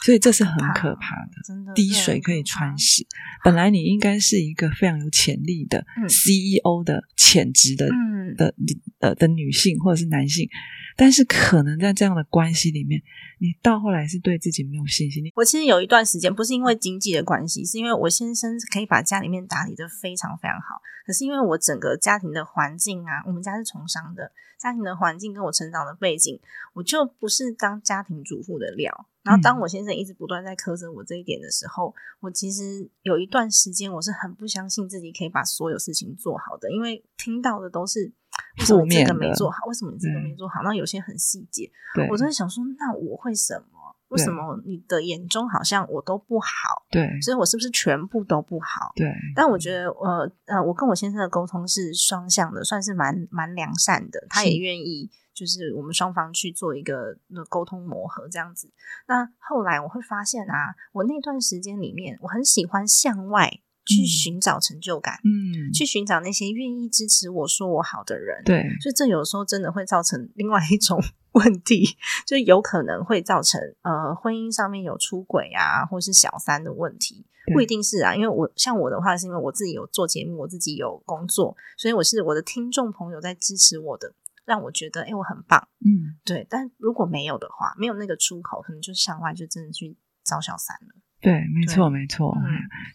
[0.05, 1.17] 所以这是很可怕。
[1.25, 3.05] 的，真的，滴水可以穿石。
[3.43, 7.89] 本来你应该是一个非常有潜力的 CEO 的潜质的
[8.37, 8.55] 的
[8.99, 10.47] 呃的女性或者是男性。
[10.95, 13.01] 但是可能在这样的关系里面，
[13.39, 15.23] 你到后来是对自己没有信心。
[15.35, 20.81] 我其实有一段时间不是因为经济的关系，是因为我先生可以把家里面打理的非常非常好。
[21.05, 26.39] 可是因为我整个家庭的环境啊，我们家是从商的，家庭的环境跟我成长的背景，
[26.73, 29.07] 我就不是当家庭主妇的料。
[29.23, 38.13] 然后当我先生一直不断在苛责我这一点的时候，我其实有一段时间我是很不相信自己可以把所有事情做好的，因为听到的都是。
[38.59, 39.65] 为什么这个没做好？
[39.67, 40.61] 为什么你这个没做好？
[40.63, 41.69] 那有些很细节，
[42.09, 43.95] 我都在想说，那我会什么？
[44.09, 46.85] 为什么你的眼中好像我都不好？
[46.91, 48.91] 对，所以我是不是全部都不好？
[48.95, 49.11] 对。
[49.35, 54.23] 但我觉得，呃呃，我跟我先生的沟通是双向的，算是蛮蛮良善的。
[54.29, 57.17] 他也愿意，就是我们双方去做一个
[57.49, 58.71] 沟通磨合这样子。
[59.07, 63.61] 那后来我会发现啊，我那段时间里面，我很喜欢向外。
[63.85, 71.01] 去寻找成就感，嗯，去寻找那些愿意支持我说我好的人，对，所以这有时候真的会造成另外一种
[71.33, 84.13] 问题，就有可能会造成呃婚姻上面有出轨啊，或是小三的问题，不一定是啊，因为我像我的话，是因为我自己有做节目，我自己有工作，所以我是我的听众朋友在支持我的，
[84.45, 91.01] 让我觉得哎我很棒，嗯，对，但如果没有的话，没有那个出口，可能就向外就真的去找小三了。
[91.23, 92.37] 对，没错，没错。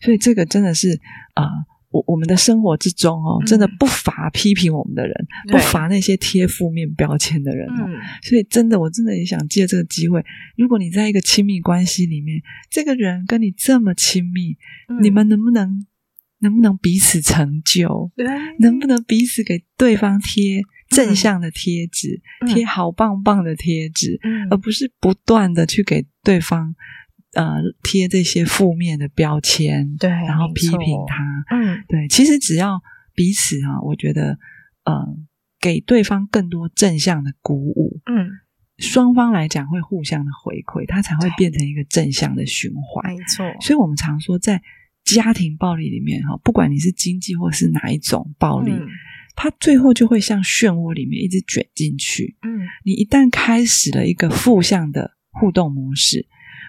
[0.03, 1.01] 所以这个真的是
[1.33, 1.49] 啊，
[1.91, 7.88] 我我们的生活之中哦，真的不乏批评我们的人，不乏那些贴负面标签的人哦。
[8.23, 10.23] 所以真的，我真的也想借这个机会，
[10.57, 14.59] 如果你在一个亲密关系里面，这个人跟你这么亲密，
[15.01, 15.87] 你们能不能
[16.41, 18.12] 能不能彼此成就？
[18.61, 20.61] 能不能彼此给对方贴
[20.91, 26.75] 正向的贴纸，贴好棒棒的贴纸，而不是不断的去给对方。
[27.35, 31.23] 呃，贴这些负面的标签，对，然后批评他，
[31.55, 32.81] 嗯，对，其实只要
[33.14, 34.38] 彼此啊，我觉得，
[34.85, 35.17] 呃，
[35.61, 38.31] 给对方更多正向的鼓舞，嗯，
[38.79, 43.45] 双方来讲会互相的回馈，它才会变成一个正向的循环，没错。
[43.61, 44.62] 所以我们常说，在
[45.05, 48.73] 家庭暴力里面，哈，不管你是经济或是哪一种暴力，
[49.37, 56.27] 它最后就会像漩涡里面一直卷进去，嗯，你一旦开始了一个负向的互动模式。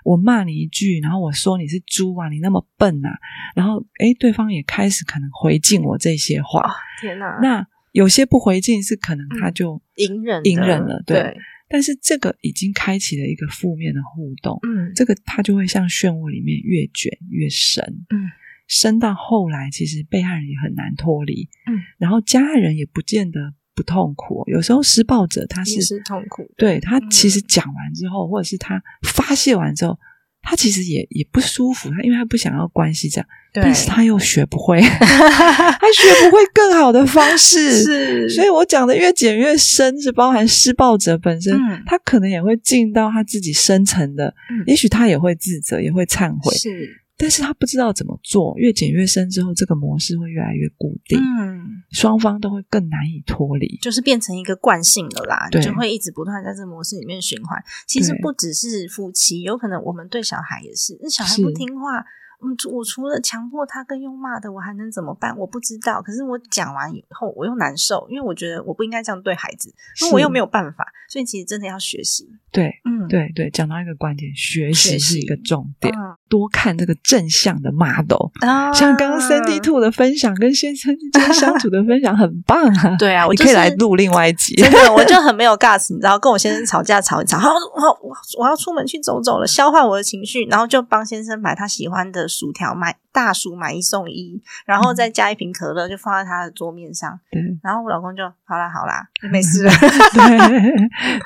[0.09, 3.09] 我骂你一句，然后我说你是猪啊，你那么笨啊，
[3.55, 6.63] 然后诶对方也开始可能回敬我这些话。
[6.99, 7.37] 天哪！
[7.43, 11.37] 那有些不回敬是可能他就隐忍隐忍了，对。
[11.67, 18.25] 但是这个已经开启了一个负面的互动，嗯，这个他就会像漩涡里面越卷越深，嗯，
[18.67, 23.53] 深到后来其实被害人也很难脱离，嗯，然后加害人也不见得。
[23.79, 29.97] 不痛苦，有时候施暴者他是痛苦，对他其实讲完之后，或者是他发泄完之后，
[30.41, 44.35] 他其实也也不舒服，他因为他不想要关系这样，但是他又学不会， 他学不会更好的方式，是，所以我讲的越简越深，是包含施暴者本身，他可能也会进到他自己深层的，
[44.67, 46.99] 也许他也会自责，也会忏悔，是。
[47.19, 57.61] 但是他不知道怎么做，越减越深之后，这个模式会越来越固定，嗯，双方都会更难以脱离，就是变成一个惯性了啦，就会一直不断在这个模式里面循环。
[57.85, 61.99] 其实不只是夫妻，有可能我们对小孩也是，那小孩不听话，
[62.41, 65.37] 嗯，我除了强迫他跟用骂的，我还能怎么办？
[65.37, 66.01] 我不知道。
[66.01, 69.67] 可是我讲完以后，我又难受，因为我觉得我不应该这样对孩子，
[70.01, 72.29] 因为我又没有办法，所以其实真的要学习。
[72.51, 75.93] 对，嗯，对对，讲到一个关键，学习是一个重点。
[76.27, 82.95] 多看这个正向的 model，啊像刚刚 Sandy Two 的分享跟先生之间相处的分享很棒啊！
[82.99, 84.53] 对啊，我你就是可以来录另外一集。
[84.55, 99.71] 真的，我就很没有 guts，你知道，跟我先生吵架吵一吵，好，我我我要出门去走走了，消化我的情绪，然后就帮先生买他喜欢的薯条，买大薯买一送一，然后再加一瓶可乐，就放在他的桌面上，对然后我老公就好啦好啦，没事了，
[100.13, 100.37] 对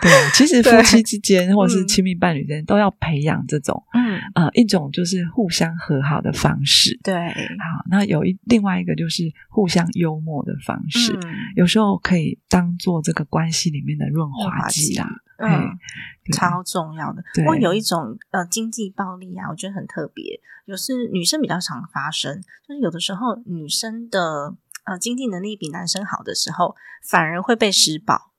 [0.01, 6.99] 对，其实夫对妻之间或者是嗯亲密伴侣之间都要培养这种嗯，呃一种就是互相和好的方式。
[7.03, 15.07] 对，好，那有一另外一个就是互相幽默的方式，嗯有时候可以当做这个关系里面的润润滑剂啦。
[15.37, 15.77] 嗯，
[16.23, 17.23] 对超重要的。
[17.35, 26.75] 不过有一种呃经济暴力啊，我觉得很特别，有是女生比较常发生，就是有的时候女生的呃经济能力比男生好的时候，
[27.07, 28.32] 反而会被施暴。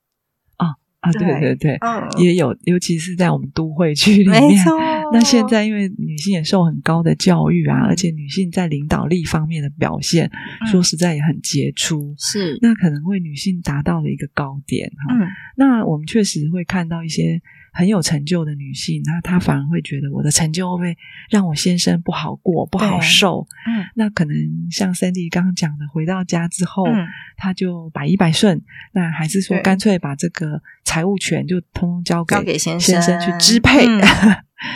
[1.05, 1.79] 啊，对对对
[2.19, 4.65] 也有，尤其是在我们都会区里没面。
[4.65, 4.73] 错。
[5.13, 10.27] 那现在因为女性也受很高的教育啊，嗯而且女性在领导力方面的表现，
[10.63, 12.15] 嗯说实在也很杰出。
[12.19, 15.15] 是那可能为女性达到了一个高点哈。
[15.15, 17.41] 嗯那我们确实会看到一些
[17.75, 20.97] 很有成就的女性，那她反而会觉得我的成就会不会
[21.29, 23.47] 让我先生不好过、不好受？
[23.67, 24.37] 嗯那可能
[24.71, 27.07] 像 Sandy 刚刚讲的，回到家之后，嗯
[27.37, 34.01] 她就百依百顺，那还是说对干脆把这个财务权就通通交给交给先先生去支配， 嗯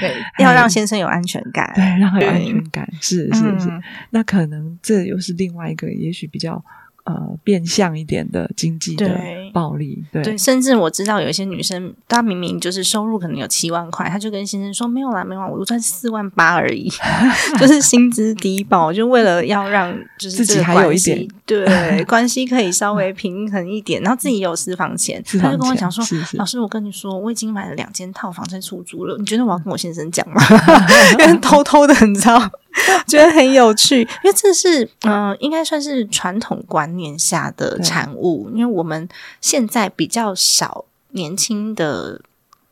[0.00, 1.72] 对，要让先生有安全感。
[1.74, 3.68] 对，让他有安全感，是是是。
[3.70, 6.62] 嗯那可能这又是另外一个，也许比较
[7.09, 9.11] 呃变相一点的经济的
[9.53, 16.90] 暴力，对对，甚至我知道有一些女生，她明明就是收入可能有七万块，她就跟先生说没有啦，没有啦，我赚四万八而已，
[17.59, 30.42] 就是薪资低保，就为了要让就是自己这个还有一点对关系可以稍微平衡一点，然后自己也有私房钱，私房她就跟我钱讲说，是是老师，我跟你说，我已经买了两间套房在出租了，你觉得我要跟我先生讲吗？
[31.18, 32.38] 因为偷偷的，你知道，
[33.09, 38.50] 觉得很有趣，因为这是嗯、呃应该算是传统观念下的产物。
[38.54, 39.09] 因为我们
[39.40, 42.20] 现在比较少年轻的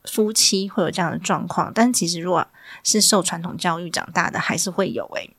[0.04, 2.46] 夫妻会有这样的状况，但其实如果
[2.84, 5.30] 是受传统教育长大的，还是会有诶、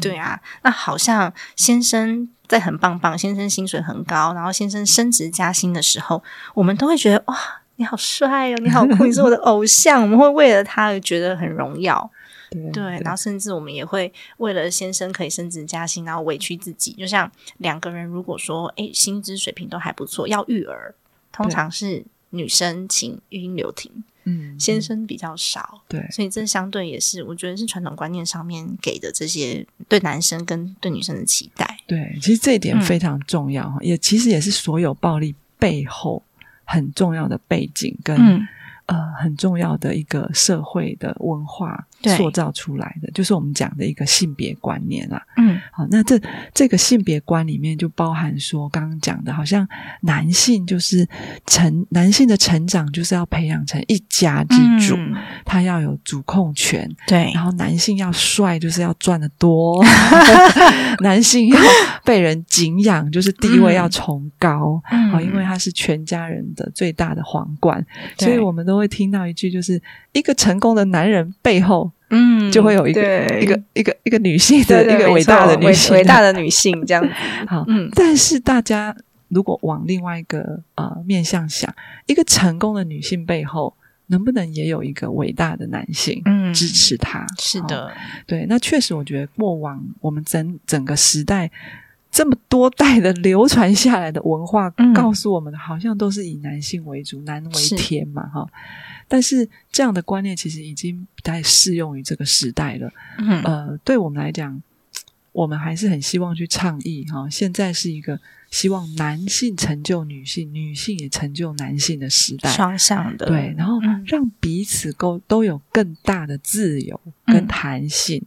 [0.00, 6.22] 对啊，那好像先生在很棒棒，先生薪水很高，然后先生升职加薪的时候，
[6.54, 7.36] 我们都会觉得哇，
[7.76, 12.10] 你好帅哦，你好酷，你是我的偶像，我们会为了他而觉得很荣耀。
[12.54, 16.92] 对对，然后甚至我们也会为了先生可以升职加薪，然后委屈自己。
[16.92, 20.94] 就像两个人如果说，哎，薪资水平都还不错，要育儿，
[21.32, 23.90] 通常是女生请育婴留停，
[24.24, 26.06] 嗯先生比较少，对。
[26.10, 31.78] 所以这相对也是我觉得是传统观念上面给的这些对男生跟对女生的期待。
[31.86, 32.80] 对，其实这一点嗯。
[32.80, 36.22] 非常重要哈，也其实也是所有暴力背后
[36.64, 38.46] 很重要的背景跟、嗯。
[38.86, 45.22] 呃很重要的一个社会的文化对塑造出来的，就是我们讲的一个性别观念啦。
[45.36, 45.60] 嗯。
[45.72, 46.20] 好，那这
[46.52, 49.66] 这个性别观里面就包含说，刚刚讲的，好像
[50.02, 51.08] 男性就是
[51.46, 54.56] 成男性的成长就是要培养成一家之
[54.88, 55.14] 主，嗯。
[55.44, 57.30] 他要有主控权，对。
[57.34, 59.82] 然后男性要帅，就是要赚得多；
[61.02, 61.58] 男性要
[62.04, 64.80] 被人敬仰，就是地位要崇高。
[64.90, 65.10] 嗯。
[65.10, 67.84] 好，因为他是全家人的最大的皇冠，
[68.18, 69.80] 所以我们都会听到一句，就是
[70.12, 77.10] 一个成功的男人背后嗯就会有一个、一个一个一个女性的一个伟大的女性，伟伟大的女性这样子。
[77.48, 77.88] 好，嗯。
[77.94, 78.94] 但是大家
[79.28, 81.74] 如果往另外一个呃面向想，
[82.06, 83.74] 一个成功的女性背后，
[84.08, 86.20] 能不能也有一个伟大的男性？
[86.26, 86.52] 嗯。
[86.54, 87.20] 支持她？
[87.20, 87.90] 哦是的，
[88.26, 91.50] 对，那确实，我觉得过往我们整整个时代
[92.10, 94.92] 这么多代的流传下来的文化，嗯。
[94.92, 98.46] 告诉我们的好像都是以男性为主，男为天嘛，哈。
[99.14, 102.92] 但是这样的观念其实已经不太适用于这个时代了。
[103.18, 104.60] 嗯呃，对我们来讲，
[105.30, 107.30] 我们还是很希望去倡议哈。
[107.30, 108.18] 现在是一个
[108.50, 112.50] 希望男性成就女性，女性也成就男性的时代。
[112.50, 118.20] 双向的对，然后嗯让彼此都都有更大的自由跟嗯弹性，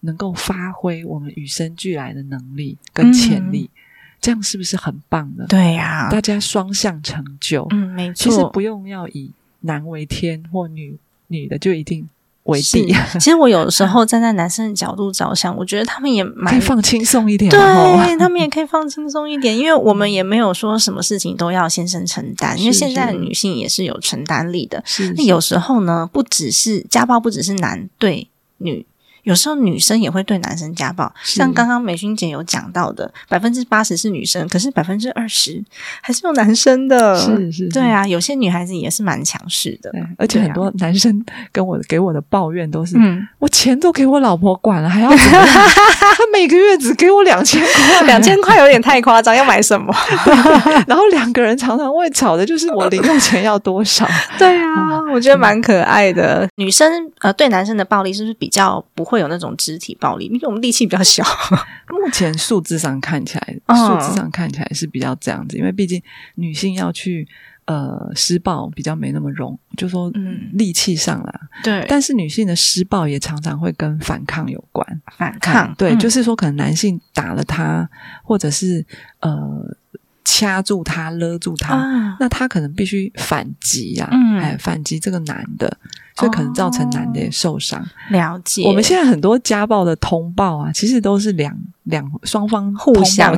[0.00, 3.70] 能够发挥我们与生俱来的能力跟潜力，
[4.20, 7.66] 这样是不是很棒呢？，嗯对呀、大家双向成就。
[7.70, 9.32] 嗯，没错，其实不用要以
[9.66, 12.08] 男为天或女女的就一定
[12.44, 18.06] 为是地， 其实我有时候站在男生的角度着想，我觉得他们也蛮可以放轻松一点哦。
[18.06, 24.80] 对 他们也可以放轻松一点，因为我们也没有说什么事情都要先生承担，因为现在的女性也是有承担力的。
[24.86, 28.28] 是那有时候呢，不只是家暴，不只是男对
[28.58, 28.86] 女，
[29.26, 35.60] 有时候女生也会对男生家暴，像刚刚美君姐有讲到的，百分之八十是女生，可是百分之二十
[36.00, 37.18] 还是有男生的。
[37.18, 45.46] 是是，对啊，有些女孩子也是蛮强势的，，而且很多男生跟我给我的抱怨都是，嗯，我钱都给我老婆管了，还要怎么样？
[46.16, 49.92] 他每个月只给我两千块， 两千块有点太夸张，要买什么？
[50.86, 54.06] 然后两个人常常会吵的就是我零用钱要多少。
[54.38, 56.48] 对啊，我觉得蛮可爱的。
[56.56, 60.26] 女生呃对男生的暴力是不是比较不会有那种肢体暴力？
[60.26, 61.24] 因为我们力气比较小。
[61.88, 66.00] 目前数字上看起来，嗯数字上看起来是比较这样子，因为毕竟
[66.36, 67.26] 女性要去
[67.64, 71.40] 呃施暴比较没那么容，就说嗯力气上啦。
[71.64, 74.86] 对但是女性的施暴也常常会跟反抗有关。
[75.16, 77.88] 反抗，对，嗯就是说可能男性打了她，
[78.22, 78.84] 或者是
[79.20, 79.76] 呃
[80.24, 85.76] 掐住她、勒住她，啊，那他可能必须反击呀、嗯哎，反击这个男的，
[86.16, 87.84] 所以可能造成男的也受伤。
[88.10, 88.64] 了解。
[88.66, 91.54] 我们现在很多家暴的通报啊，其实都是两
[91.84, 93.34] 两双方互相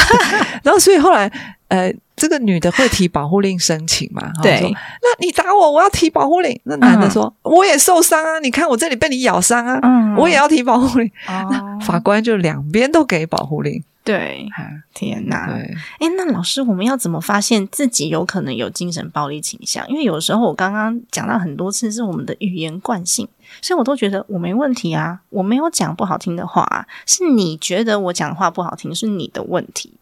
[0.64, 1.30] 然后所以后来
[1.68, 4.22] 呃，这个女的会提保护令申请嘛？
[4.22, 6.58] 哈对说那你打我，我要提保护令。
[6.64, 11.06] 那男的说、我也受伤啊，你看我这里被你咬伤啊，嗯我也要提保护令。
[11.26, 13.82] 哦那法官就两边都给保护令。
[14.04, 15.46] 对，哎天哪！
[15.46, 19.88] 对，哎，那老师，我们要怎么发现自己有可能有精神暴力倾向？
[19.88, 23.26] 因为有时候我刚刚讲到很多次是我们的语言惯性，
[23.62, 29.94] 所以我都觉得我没问题啊，我没有讲不好听的话啊，是你觉得我讲话不好听是你的问题。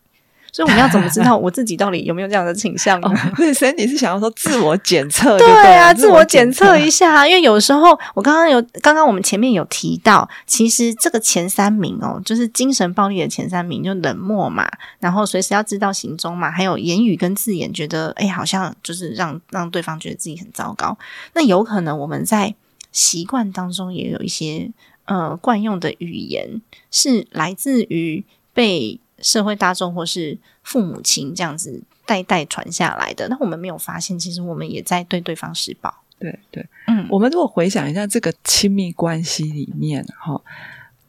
[0.53, 3.09] 所以我们要怎么知道我自己到底有没有这样的倾向呢？
[3.11, 7.03] 哦，所以 Sandy 是想要说自我检测就对对啊，自我检测一下。
[7.03, 20.97] 下，因为有时候我刚刚有，刚刚我们前面有提到，其实这个前三名哦，就是精神暴力的前三名，就冷漠嘛，然后随时要知道行踪嘛，还有言语跟字眼，觉得哎，好像就是让让对方觉得自己很糟糕。
[21.33, 22.55] 那有可能我们在
[22.93, 24.71] 习惯当中也有一些
[25.07, 28.23] 呃惯用的语言，是来自于
[28.53, 33.29] 被社会大众或是父母亲这样子代代传下来的。
[33.29, 35.95] 那我们没有发现，其实我们也在对对方施暴。
[36.19, 40.41] 对对，嗯，我们如果回想一下这个亲密关系里面，哈，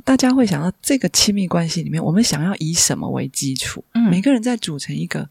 [0.03, 3.83] 大家会想到这个亲密关系里面，我们想要以什么为基础？
[3.93, 5.29] 嗯每个人在组成一个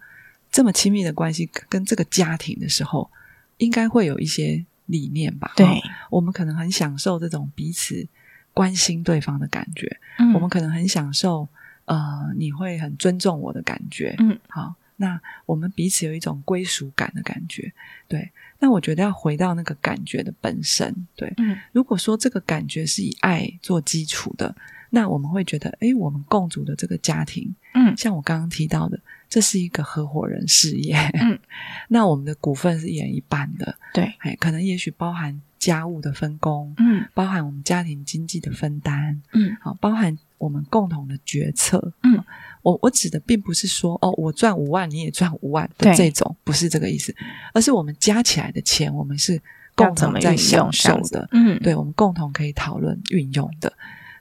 [0.52, 3.10] 这么亲密的关系跟这个家庭的时候，
[3.56, 5.52] 应该会有一些理念吧？
[5.56, 5.80] 对哈，
[6.10, 8.06] 我们可能很享受这种彼此
[8.54, 11.48] 关心对方的感觉，嗯我们可能很享受
[11.84, 17.72] 呃，你会很尊重我的感觉，嗯，好，那我们彼此有一种归属感的感觉，
[18.08, 18.30] 对。
[18.58, 21.32] 那我觉得要回到那个感觉的本身，对。
[21.38, 21.58] 嗯。
[21.72, 24.54] 如果说这个感觉是以爱做基础的，
[24.90, 27.96] 那我们会觉得，哎，我们共组的这个家庭，嗯。
[27.96, 31.36] 像我刚刚提到的，这是一个合伙人事业，嗯，
[31.88, 37.06] 那我们的股份是一人一半的，对，哎，可能也许包含家务的分工，嗯。
[37.14, 39.56] 包含我们家庭经济的分担，嗯。
[39.60, 41.92] 好，包含我们共同的决策。
[42.02, 42.20] 嗯，
[42.62, 45.94] 我我指的并不是说哦，我赚五万，你也赚五万的对。
[45.94, 47.14] 这种，不是这个意思，
[47.54, 49.40] 而是我们加起来的钱，我们是
[49.76, 53.72] 共同在享受的，嗯，对，我们共同可以讨论运用的。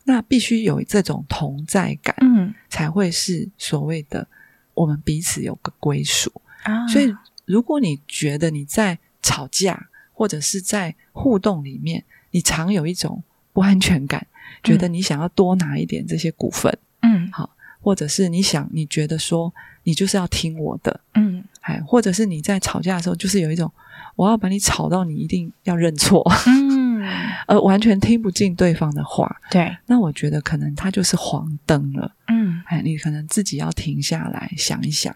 [0.03, 2.53] 那必须有这种同在感，嗯。
[2.69, 4.27] 才会是所谓的
[4.75, 6.31] 我们彼此有个归属。
[6.63, 7.11] 啊，所以，
[7.45, 14.26] 如果你觉得你在吵架或者是在互动里面，你常有一种不安全感，
[14.64, 17.30] 觉得你想要多拿一点这些股份，嗯。
[17.32, 17.49] 好
[17.84, 19.51] 或者是你想你觉得说
[19.84, 21.43] 你就是要听我的，嗯。
[21.62, 23.72] 哎，或者是你在吵架的时候，就是有一种
[24.16, 27.03] 我要把你吵到你一定要认错，嗯，
[27.47, 32.14] 而完全听不进对方的话，对，那我觉得可能他就是黄灯了。
[32.28, 32.62] 嗯。
[32.68, 35.16] 哎，你可能自己要停下来想一想，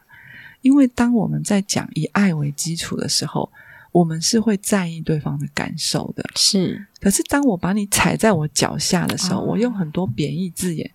[0.62, 3.52] 因为当我们在讲以爱为基础的时候，
[3.96, 6.30] 我们是会在意对方的感受的。
[6.36, 9.46] 是，可是当我把你踩在我脚下的时候，哦。
[9.52, 10.92] 我用很多贬义字眼，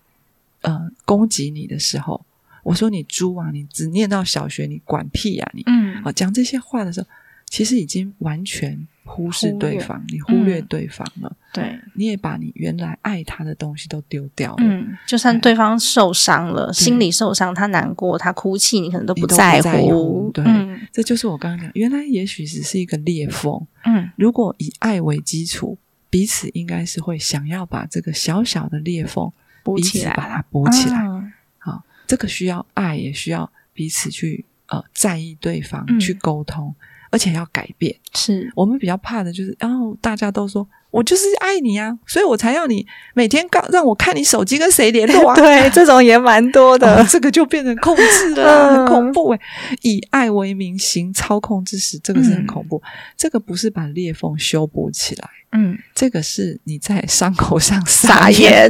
[0.60, 2.22] 呃，攻击你的时候，
[2.62, 6.02] 我说你猪啊，你只念到小学，你管屁呀、你嗯。
[6.04, 7.06] 啊，讲这些话的时候，
[7.46, 10.66] 其实已经完全忽视对方，你忽略嗯。
[10.68, 14.58] 对方了，对，你也把你原来爱他的东西都丢掉了。
[14.60, 19.88] 嗯，就算对方受伤了，心理受伤，他难过，他哭泣，你可能都不在在乎。
[19.88, 20.44] 乎，对。
[20.46, 20.80] 嗯。
[20.92, 23.66] 这就是我刚刚讲，原来也许只是一个裂缝。
[23.84, 24.10] 嗯。
[24.16, 25.76] 如果以爱为基础，
[26.08, 29.32] 彼此应该是会想要把这个小小的裂缝彼
[29.64, 30.14] 补起来。
[30.14, 31.04] 把它补起来。
[31.06, 35.98] 嗯好，这个需要爱，也需要彼此去呃在意对方，嗯。
[35.98, 36.74] 去沟通，
[37.10, 37.94] 而且要改变。
[38.14, 42.84] 是，我们比较怕的就是，然哦，大家都说我就是爱你啊，所以我才要你
[43.14, 45.34] 每天告让我看你手机跟谁联络啊。
[45.38, 46.96] 对，这种也蛮多的。
[46.96, 49.40] 哦这个就变成控制了， 很恐怖诶。
[49.82, 52.82] 以爱为名行操控之实，这个是很恐怖。
[53.16, 58.68] 这个不是把裂缝修补起来，嗯，这个是你在伤口上撒撒盐，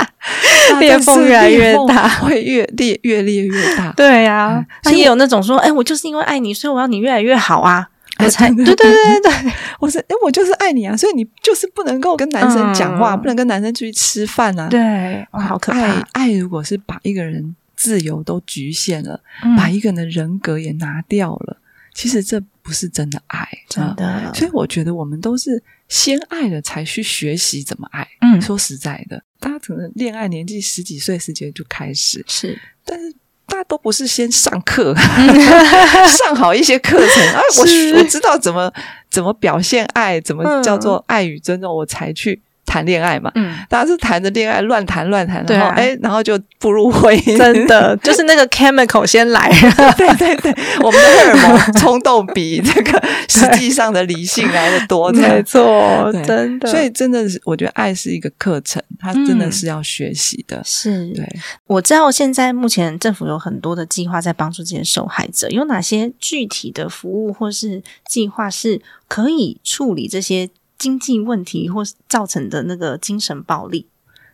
[0.80, 3.92] 裂缝越来越大会越裂越裂越大。
[3.96, 7.93] 对呀、也有那种说，哎，我就是因为爱你，所以我要你越来越好啊，哎
[8.24, 9.20] 我才对对对对。
[9.20, 13.20] 对对， 我是哎，我就是爱你啊，所以你就是不能够跟男生讲话，嗯。
[13.20, 14.68] 不能跟男生出去吃饭啊。
[14.68, 19.56] 对，哇，好可爱怕，爱如果是把一个人自由都局限了，嗯。
[19.56, 21.58] 把一个人的人格也拿掉了，
[21.92, 28.06] 其实这不是真的爱，真啊的，所以我觉得我们都是先爱了才去学习怎么爱。
[28.20, 28.40] 嗯。
[28.40, 32.58] 说实在的，大家可能恋爱年纪十几岁、十几岁就开始，是。
[32.84, 33.14] 但是
[33.46, 34.94] 大家都不是先上课，
[36.08, 38.72] 上好一些课程，啊，我我知道怎么
[39.10, 42.40] 怎么表现爱，怎么嗯叫做爱与尊重，我才去
[42.74, 43.30] 谈恋爱嘛。
[43.36, 43.54] 嗯。
[43.68, 49.48] 大家是谈着恋爱乱谈乱谈，然后哎，然后就步入婚姻， 真的就是那个 chemical 先来，
[49.96, 56.68] 对对对，我们的荷尔蒙冲动比这个实际上的理性来的多，没错，真的。
[56.68, 60.60] 所以真的是，我觉得爱是一个课程，它真的嗯是要学习的。
[60.64, 61.26] 是对，
[61.66, 70.48] 我知道现在目前政府有很多的计划在帮助这些受害者，有哪些具体的服务或是计划是可以处理这些
[70.84, 73.86] 经济问题或造成的那个精神暴力？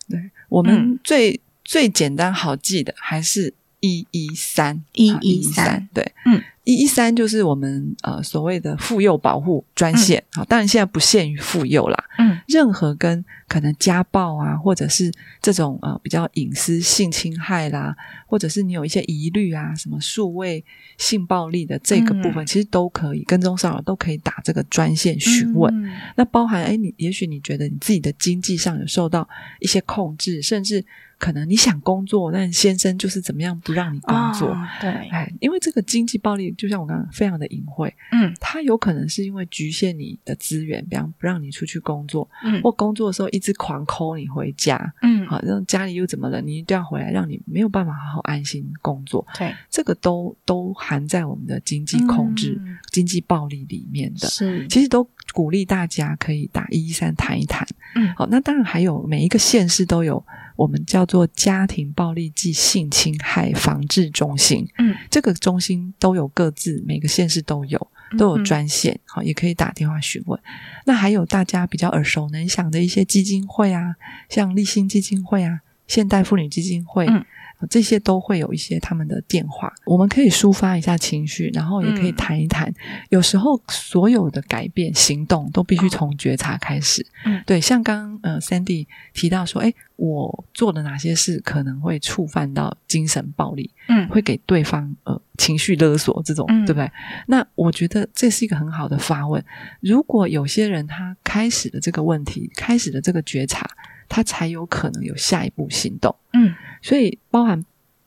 [0.09, 4.83] 对，我嗯们最、最简单好记的还是一一三。
[4.95, 5.89] 一一三。
[5.93, 12.39] 对，嗯，一一三就是我们呃所谓的妇幼保护专线，好、当然现在不限于妇幼啦，嗯。
[12.47, 17.95] 任何跟可能家暴啊，或者是这种呃比较隐私性侵害啦，
[18.27, 20.65] 或者是你有一些疑虑啊，什么数位
[20.99, 22.47] 性暴力的这个部分，嗯。
[22.47, 25.73] 其实都可以跟踪骚扰都可以打这个专线询问。
[25.85, 25.91] 嗯。
[26.17, 29.29] 那包含哎，你也许你觉得你自己的经济上有受到
[29.61, 30.85] 一些控制，甚至
[31.21, 34.49] 可能你想工作，但先生就是怎么样不让你工作。
[34.49, 38.35] 哦对，哎，因为这个经济暴力，就像我刚刚非常的隐晦，嗯。
[38.41, 42.61] 它有可能是因为局限你的资源，比方不让你出去工作，嗯。
[42.63, 52.79] 或工作的时候一直狂抠你回家，嗯，好，让家里又怎么了，你一定要回来，让你没有办法好好安心工作，对，这个都都含在我们的经济控制、嗯。
[52.91, 54.27] 经济暴力里面的。
[54.27, 57.67] 是，其实都鼓励大家可以打一一三谈一谈。
[57.95, 58.13] 嗯。
[58.17, 60.25] 好，那当然还有每一个县市都有
[60.61, 70.39] 我们叫做家庭暴力暨性侵害防治中心，嗯这个中心都有各自每个县市都有都有嗯专线，好、也可以打电话询问。
[70.85, 73.97] 那还有大家比较耳熟能详的一些基金会啊，
[74.29, 77.07] 像立新基金会啊、现代妇女基金会。
[77.07, 77.25] 嗯
[77.69, 82.73] 这些都会有一些他们的电话，我们可以抒发一下情绪，然后也可以嗯谈一谈。
[83.11, 87.05] 有时候所有的改变行动都必须从觉察开始。
[87.25, 96.91] 嗯对，像刚刚呃 Sandy 提到说，哎，我做了哪些事可能会触犯到精神暴力，嗯会给对方呃情绪勒索这种，嗯对不对？
[97.27, 99.45] 那我觉得这是一个很好的发问。
[99.81, 103.69] 如果有些人他开始的这个问题，开始的这个觉察，
[104.11, 106.15] 他才有可能有下一步行动。
[106.35, 106.55] 嗯。
[106.83, 107.65] 所以包含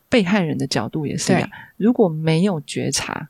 [0.09, 3.29] 被害人的角度也是一样，如果没有觉察，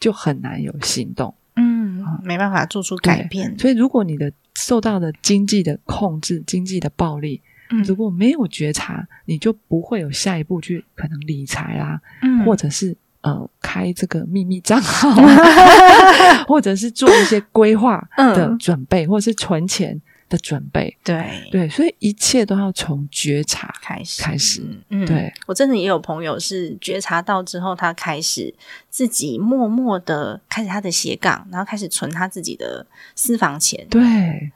[0.00, 1.32] 就很难有行动。
[1.54, 7.40] 嗯，没办法做出改变，所以如果你的受到的经济的控制、经济的暴力，
[7.70, 7.82] 嗯。
[7.82, 12.44] 如果没有觉察，你就不会有下一步去可能理财啦，嗯。
[12.44, 18.58] 或者是呃开这个秘密账号啊， 或者是做一些规划的嗯。
[18.58, 20.96] 准备，或者是存钱的准备。
[21.04, 21.48] 对。
[21.50, 24.22] 对，所以一切都要从觉察开始。
[24.22, 24.62] 开始。
[24.90, 28.52] 嗯，对，我真的也有朋友是觉察到之后，他开始
[28.90, 34.02] 自己默默的开始他的斜杠，然后开始存他自己的私房钱，对，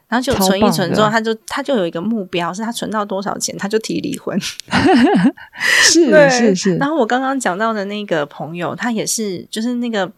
[0.07, 4.39] 然后就存一存之后，他就他就有一个目标，是他存到多少钱，他就提离婚。
[5.83, 6.29] 是对。
[6.29, 6.75] 是是。
[6.77, 10.11] 然，后我刚刚讲到的那个朋友，他也是就是那个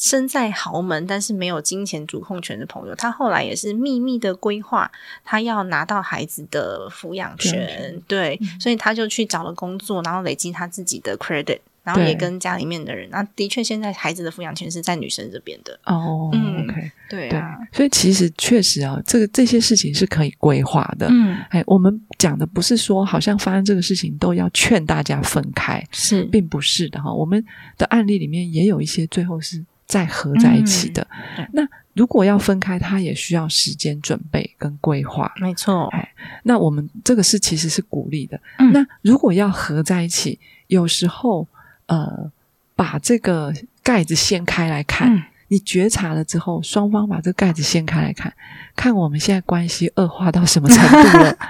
[0.00, 4.90] 身在豪门但是没有金钱主控权的朋友，他后来也是秘密的规划，
[5.22, 11.60] 他要拿到孩子的抚养权，对，嗯所以他就去找了工作，然后累积他自己的 credit。
[11.82, 21.08] 然后也跟家里面的人，那的确现在孩子的抚养权是在女生这边的，哦、嗯 o k 对对啊，，所以其实确实啊，这个这些事情是可以规划的。
[21.10, 27.10] 嗯，哎，我们讲的不是说好像发生这个事情都要劝大家分开，是，并不是的哈。
[27.10, 27.42] 我们
[27.78, 31.06] 的案例里面也有一些最后是再合在一起的。
[31.36, 31.62] 嗯那
[31.92, 35.30] 如果要分开，它也需要时间准备跟规划。
[35.40, 36.08] 没错，哎
[36.44, 38.40] 那我们这个是其实是鼓励的。
[38.58, 40.38] 嗯那如果要合在一起，
[40.68, 41.46] 有时候
[41.86, 42.30] 呃，
[42.76, 48.32] 把这个盖子掀开来看，嗯你觉察了之后，双方把这个盖子掀开来看，
[48.76, 51.36] 看我们现在关系恶化到什么程度了。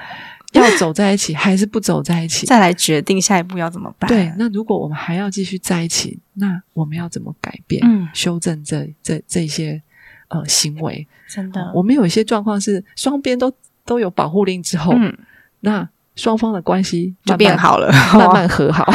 [0.53, 2.47] 要走在一起还是不走在一起？
[2.47, 4.09] 再来决定下一步要怎么办？
[4.09, 7.81] 对，那如果我们还要继续在一起，那我们要怎么改变？
[7.85, 9.81] 嗯，修正这这这些
[10.29, 11.07] 呃行为。
[11.29, 13.53] 真的，我们有一些状况是双边都
[13.85, 15.17] 都有保护令之后，嗯，
[15.61, 18.93] 那双方的关系就变好了，慢慢 和好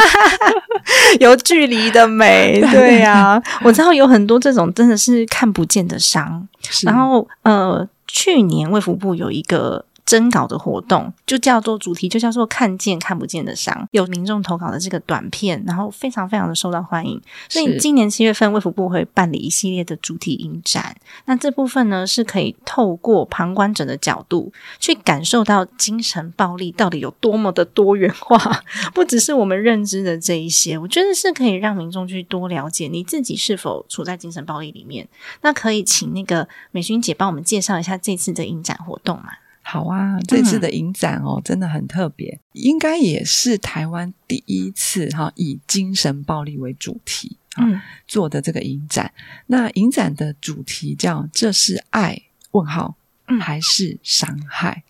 [1.20, 2.60] 有距离的美。
[2.72, 6.48] 对呀，我知道有很多这种真的是看不见的伤。
[6.82, 9.84] 然后呃，去年卫福部有一个。
[10.06, 13.86] 征稿的活动就叫做主题，就叫做“看见看不见的伤”。
[13.90, 17.20] 有民众投稿的这个短片，然后非常非常的受到欢迎。
[17.48, 20.96] 所以今年七月份，卫福部会办理一系列的主题影展。
[21.24, 28.62] 那这部分呢，是可以透过旁观者的角度去感受到精神暴力到底有多么的多元化，
[28.94, 30.78] 不只是我们认知的这一些。
[30.78, 35.08] 我觉得是可以让民众去多了解你自己是否处在精神暴力里面。
[35.42, 39.30] 那可以请那个美薰姐帮我们介绍一下这次的影展活动吗？
[39.68, 49.12] 好啊，这次的影展哦，真的很特别，应该也是台湾第一次哈以精神暴力为主题啊做的这个影展。
[49.48, 52.22] 那影展的主题叫“这是爱？
[52.52, 52.94] 问号
[53.40, 54.84] 还是伤害？”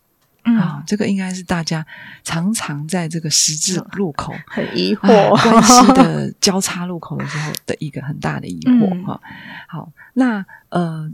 [0.45, 1.83] 啊，这个应该是大家
[2.23, 5.07] 常常在这个十字路口 很疑惑
[5.41, 9.19] 关系的交叉路口的时候的一个很大的疑惑哈。
[9.67, 11.11] 好，那呃。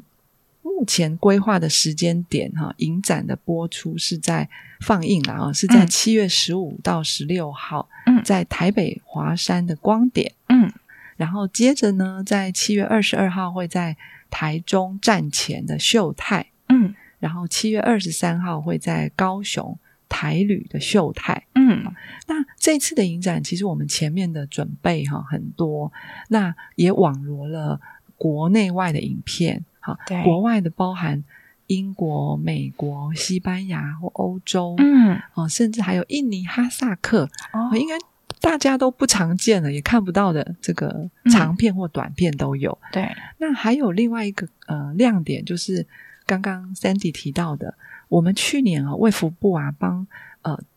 [0.84, 4.50] 目前规划的时间点，哈，影展的播出是在
[4.82, 10.70] 放映了啊，是在七月十五到十六号，嗯，在台北华山的光点，嗯，
[11.16, 13.96] 然后接着呢，在七月二十二号会在
[14.30, 19.80] 台中站前的秀泰，嗯，然后七月二十三号会在高雄
[20.10, 21.82] 台旅的秀泰，嗯，
[22.28, 25.94] 那这次的影展其实我们前面的准备哈很多，
[26.28, 27.80] 那也网罗了
[28.18, 29.64] 国内外的影片。
[29.84, 31.22] 好，国外的包含
[31.68, 37.96] 英国、美国、西班牙或欧洲，嗯，哦，甚至还有印尼、哈萨克，哦，应该
[38.40, 42.78] 大家都不常见的，也看不到的这个长片或短片都有。
[42.92, 45.86] 对，那还有另外一个呃亮点，就是
[46.26, 47.76] 刚刚 Sandy 提到的，
[48.08, 50.08] 我们去年啊，卫福部啊帮呃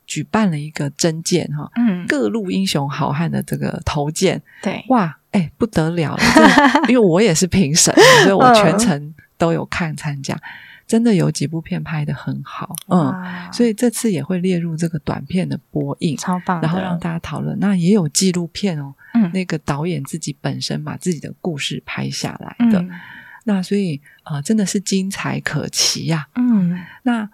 [0.06, 5.18] 举办了一个征件哈，嗯，各路英雄好汉的这个投件，对，哇。
[5.32, 6.22] 哎，不得了了！
[6.88, 10.34] 因为我也是评审，所以我全程都有看参加，
[10.86, 13.12] 真的有几部片拍的很好，嗯，
[13.52, 17.58] 所以这次也会列入这个短片的播映，超棒，然后让大家讨论。
[17.58, 22.82] 那也有纪录片哦，嗯，那个导演自己本身把自己的故事拍下来的，
[23.44, 27.28] 那所以啊，真的是精彩可期呀，嗯，那。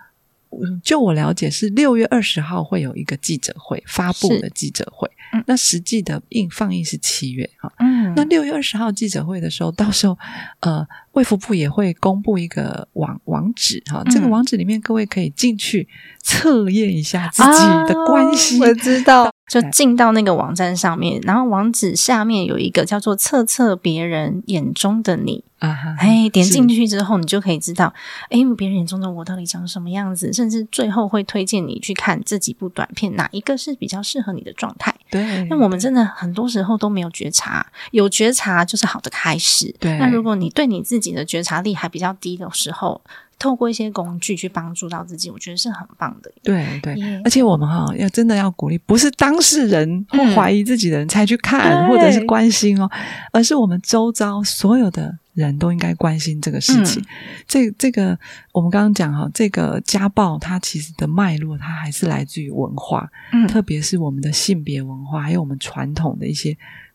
[0.83, 5.11] 就我了解，是六月二十号会有一个记者会发布的记者会。
[5.47, 7.73] 那实际的映放映是七月哈。
[7.79, 10.19] 嗯，那六月二十号记者会的时候，到时候
[10.61, 14.05] 呃，卫福部也会公布一个网网址哈。
[14.11, 15.89] 这个网址里面，各位可以进去
[16.23, 18.61] 测验一下自己的关系。
[18.61, 25.45] 我知道，就进到那个网站上面，然后网址下面有一个叫做“测测别人眼中的你”。
[25.61, 27.93] 啊，哎，点进去之后，你就可以知道，
[28.31, 34.93] 哎，别人眼中的我到底长什么样子，甚至最后会推荐你去看这几部短片，哪一个是比较适合你的状态。
[35.11, 39.73] 对，那我们真的很多时候都没有觉察，有觉察就是好的开始。
[39.79, 43.01] 对，那如果你对你自己的觉察力还比较低的时候，
[43.43, 46.31] 透过一些工具去帮助到自己，我觉得是很棒的。
[46.45, 52.89] 对对，而且我们哈要真的要鼓励，不是当事人或怀疑自己的人才去看或者是关心哦，
[53.33, 55.19] 而是我们周遭所有的。
[55.35, 57.03] 人都应该关心这个事情。
[57.49, 58.19] 这这个，
[58.53, 66.55] 我们刚刚讲哈，这个家暴它其实的脉络，它还是来自于文化，嗯，特别是我们的性别文化，还有我们传统的一些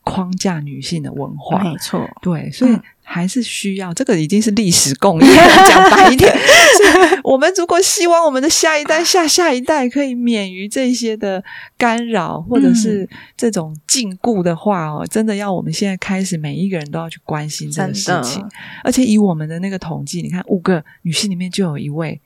[0.09, 1.61] 框架女性的文化。
[1.63, 2.77] 没错，对，所以。
[3.09, 5.27] 还是需要这个已经是历史共业，
[5.65, 6.29] 讲白一点，
[7.23, 11.41] 我们如果希望我们的下一代、下下一代可以免于这些的
[11.77, 18.45] 干扰或者是这种禁锢的话哦，真的要我们现在开始，每一个人都要去关心这个事情。
[18.83, 22.19] 而且以我们的那个统计，你看五个女性里面就有一位，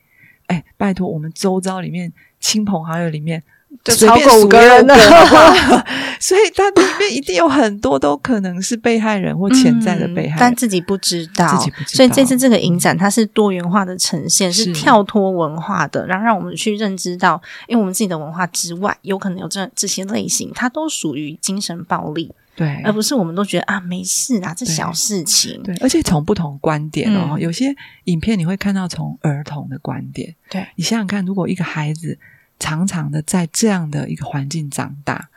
[0.47, 3.43] 哎，拜托我们周遭里面亲朋好友里面。
[3.83, 5.83] 就超过五个人的话，
[6.19, 11.47] 所以它里面一定有很多都可能是被害人或潜在的被害人，但自己不知道。
[11.57, 11.97] 自己不知道。
[11.97, 25.59] 所以这次这个影展，它是多元化的呈现，是跳脱文化的，然后让我们去认知到，因为我们自己的文化之外，有可能有这这些类型，它都属于精神暴力，对，而不是我们都觉得啊没事啊，这小事情。
[25.63, 32.19] 对，而且从不同观点哦，有些影片你会看到从儿童的观点，对你想想看，如果一个孩子。
[32.61, 35.27] 长长的在这样的一个环境长大，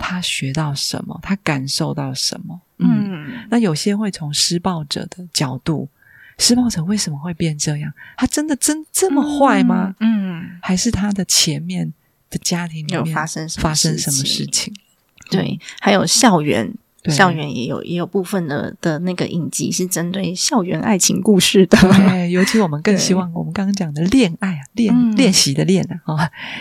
[0.00, 1.16] 他学到什么？
[1.22, 2.60] 他感受到什么？
[2.78, 5.88] 嗯，那有些会从施暴者的角度，
[6.38, 7.92] 施暴者为什么会变这样？
[8.16, 9.94] 他真的真这么坏吗？
[10.00, 11.94] 嗯，还是他的前面
[12.28, 14.74] 的家庭里面有发生发生什么事情？
[15.30, 16.74] 对，还有校园。
[17.02, 17.14] 对。
[17.14, 25.16] 校园也有也有部分的的那个影集是针对校园爱情故事的，对，尤其我们更希望我们刚刚讲的恋爱啊，练嗯。
[25.16, 26.18] 练习的练啊，哦，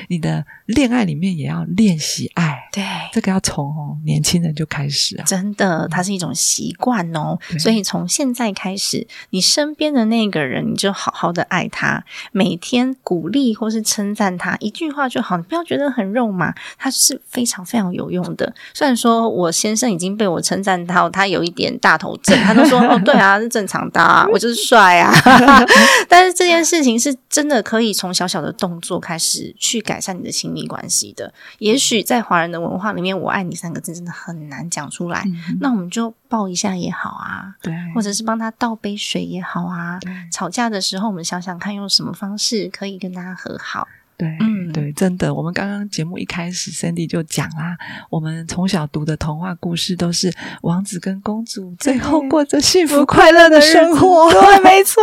[0.09, 7.39] 你的恋爱里面也要练习爱，对，这个要从哦年轻人就开始啊，真的，它是一种习惯哦。
[7.57, 18.53] 所以从现在开始，你身边的那个人，你就好好的爱他，每天鼓励或是称赞他一句话就好，你不要觉得很肉麻，它是非常非常有用的。
[18.73, 25.13] 虽然说我先生已经被我称赞到他有一点大头症，他都说 哦，对啊，是正常的、啊，我就是帅啊。
[26.07, 31.33] 但是这件事情是真的可以从小小的动作开始去改善你的亲密关系的。
[31.59, 35.23] 也许在华人的文化里面，“我爱你”三个字真的很难讲出来。
[35.25, 39.99] 嗯那我们就抱一下也好啊，对，或者是帮他倒杯水也好啊。
[40.31, 43.87] 吵架的时候，我们想想看，用什么方式可以跟大家和好。
[44.21, 47.75] 对，嗯对，真的，我们刚刚节目一开始 candy 就讲啦，
[48.07, 54.31] 我们从小读的童话故事都是王子跟公主最后过着幸福快乐的生活。
[54.31, 55.01] 对， 没错。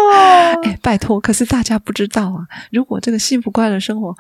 [0.63, 4.17] 哎，拜托，可是大家不知道啊，如果这个幸福快乐生活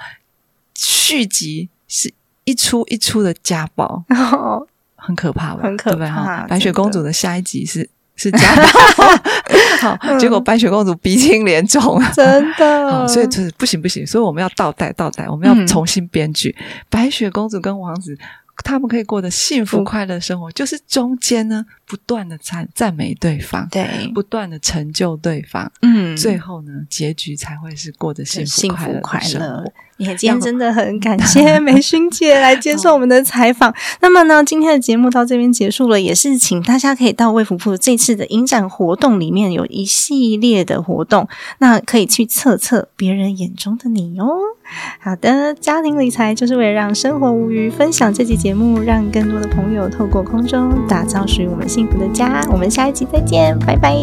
[0.75, 5.61] 续集是一出一出的家暴，哦很可怕吧？
[5.63, 7.89] 很可怕白雪公主的下一集是
[8.19, 8.55] 是家
[8.97, 9.09] 暴，
[9.97, 12.03] 好，结果白雪公主鼻青脸肿。
[12.13, 15.67] 真的， 所以就是不行不行，所以我们要倒带倒带，我们要嗯。
[15.67, 16.55] 重新编剧。
[16.91, 18.19] 白雪公主跟王子
[18.65, 29.73] 他们可以过得幸福快乐生活，就是中间呢不断的赞赞美对方，对，不断的成就对方，嗯，最后呢结局才会是过得幸福快乐快生乐活。。
[29.97, 33.75] 也今天真的很感谢美勋姐来接受我们的采访。
[34.01, 41.29] 那么呢，今天的节目到这边结束了，也是请大家可以到卫福部这次的影展活动里面有一系列的活动，
[41.59, 44.29] 那可以去测测别人眼中的你哦。
[45.01, 47.69] 好的，家庭理财就是为了让生活无虞。
[47.69, 52.45] 分享这期节目，让更多的朋友透过空中打造属于我们幸福的家。
[52.51, 53.95] 我们下一集再见，拜拜。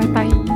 [0.00, 0.53] 拜拜。